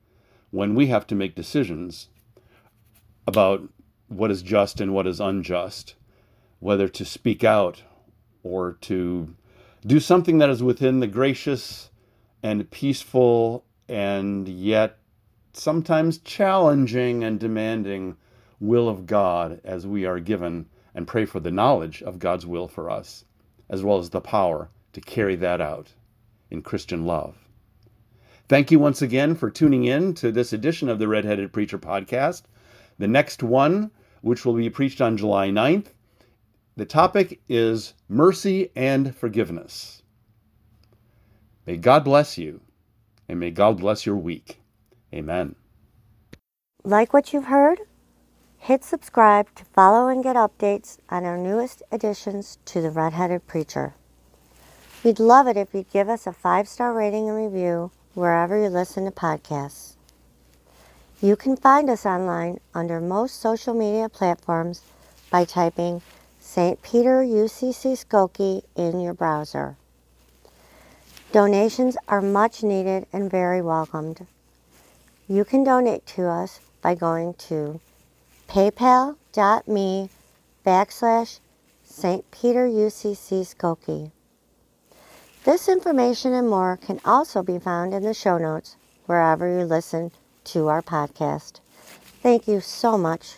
when 0.51 0.75
we 0.75 0.87
have 0.87 1.07
to 1.07 1.15
make 1.15 1.35
decisions 1.35 2.09
about 3.27 3.67
what 4.07 4.31
is 4.31 4.41
just 4.41 4.81
and 4.81 4.93
what 4.93 5.07
is 5.07 5.19
unjust, 5.19 5.95
whether 6.59 6.87
to 6.87 7.05
speak 7.05 7.43
out 7.43 7.83
or 8.43 8.73
to 8.81 9.35
do 9.85 9.99
something 9.99 10.39
that 10.39 10.49
is 10.49 10.61
within 10.61 10.99
the 10.99 11.07
gracious 11.07 11.89
and 12.43 12.69
peaceful 12.71 13.65
and 13.87 14.47
yet 14.47 14.97
sometimes 15.53 16.19
challenging 16.19 17.23
and 17.23 17.39
demanding 17.39 18.15
will 18.59 18.89
of 18.89 19.05
God 19.07 19.61
as 19.63 19.87
we 19.87 20.05
are 20.05 20.19
given 20.19 20.67
and 20.93 21.07
pray 21.07 21.25
for 21.25 21.39
the 21.39 21.51
knowledge 21.51 22.03
of 22.03 22.19
God's 22.19 22.45
will 22.45 22.67
for 22.67 22.89
us, 22.89 23.25
as 23.69 23.83
well 23.83 23.97
as 23.97 24.09
the 24.09 24.21
power 24.21 24.69
to 24.99 25.09
carry 25.09 25.35
that 25.37 25.61
out 25.61 25.93
in 26.49 26.61
Christian 26.61 27.05
love. 27.05 27.35
Thank 28.47 28.71
you 28.71 28.79
once 28.79 29.01
again 29.01 29.35
for 29.35 29.49
tuning 29.49 29.85
in 29.85 30.13
to 30.15 30.31
this 30.31 30.53
edition 30.53 30.89
of 30.89 30.99
the 30.99 31.07
Redheaded 31.07 31.53
Preacher 31.53 31.77
podcast. 31.77 32.43
The 32.97 33.07
next 33.07 33.43
one, 33.43 33.91
which 34.21 34.43
will 34.43 34.55
be 34.55 34.69
preached 34.69 35.01
on 35.01 35.17
July 35.17 35.49
9th, 35.49 35.87
the 36.75 36.85
topic 36.85 37.39
is 37.47 37.93
mercy 38.07 38.71
and 38.75 39.15
forgiveness. 39.15 40.01
May 41.65 41.77
God 41.77 42.03
bless 42.03 42.37
you, 42.37 42.61
and 43.27 43.39
may 43.39 43.51
God 43.51 43.77
bless 43.77 44.05
your 44.05 44.15
week. 44.15 44.59
Amen. 45.13 45.55
Like 46.83 47.13
what 47.13 47.31
you've 47.31 47.45
heard? 47.45 47.81
Hit 48.57 48.83
subscribe 48.83 49.53
to 49.55 49.65
follow 49.65 50.07
and 50.07 50.23
get 50.23 50.35
updates 50.35 50.97
on 51.09 51.25
our 51.25 51.37
newest 51.37 51.83
additions 51.91 52.57
to 52.65 52.81
the 52.81 52.89
Redheaded 52.89 53.45
Preacher. 53.45 53.95
We'd 55.01 55.19
love 55.19 55.47
it 55.47 55.55
if 55.55 55.73
you'd 55.73 55.89
give 55.91 56.09
us 56.09 56.27
a 56.27 56.33
five 56.33 56.67
star 56.67 56.93
rating 56.93 57.29
and 57.29 57.37
review 57.37 57.91
wherever 58.15 58.61
you 58.61 58.67
listen 58.67 59.05
to 59.05 59.11
podcasts. 59.11 59.93
You 61.21 61.37
can 61.37 61.55
find 61.55 61.89
us 61.89 62.05
online 62.05 62.59
under 62.73 62.99
most 62.99 63.39
social 63.39 63.73
media 63.73 64.09
platforms 64.09 64.81
by 65.29 65.45
typing 65.45 66.01
St. 66.41 66.81
Peter 66.81 67.23
UCC 67.23 67.93
Skokie 67.93 68.63
in 68.75 68.99
your 68.99 69.13
browser. 69.13 69.77
Donations 71.31 71.95
are 72.09 72.21
much 72.21 72.61
needed 72.61 73.05
and 73.13 73.31
very 73.31 73.61
welcomed. 73.61 74.27
You 75.29 75.45
can 75.45 75.63
donate 75.63 76.05
to 76.07 76.25
us 76.27 76.59
by 76.81 76.95
going 76.95 77.35
to 77.35 77.79
paypal.me 78.49 80.09
backslash 80.65 81.39
St. 81.85 82.31
Peter 82.31 82.67
UCC 82.67 83.55
Skokie. 83.55 84.11
This 85.45 85.69
information 85.69 86.33
and 86.33 86.49
more 86.49 86.77
can 86.77 86.99
also 87.05 87.41
be 87.41 87.59
found 87.59 87.93
in 87.93 88.03
the 88.03 88.13
show 88.13 88.37
notes 88.37 88.75
wherever 89.05 89.47
you 89.47 89.63
listen 89.63 90.11
to 90.45 90.67
our 90.67 90.81
podcast. 90.81 91.61
Thank 92.21 92.47
you 92.47 92.59
so 92.59 92.97
much 92.97 93.37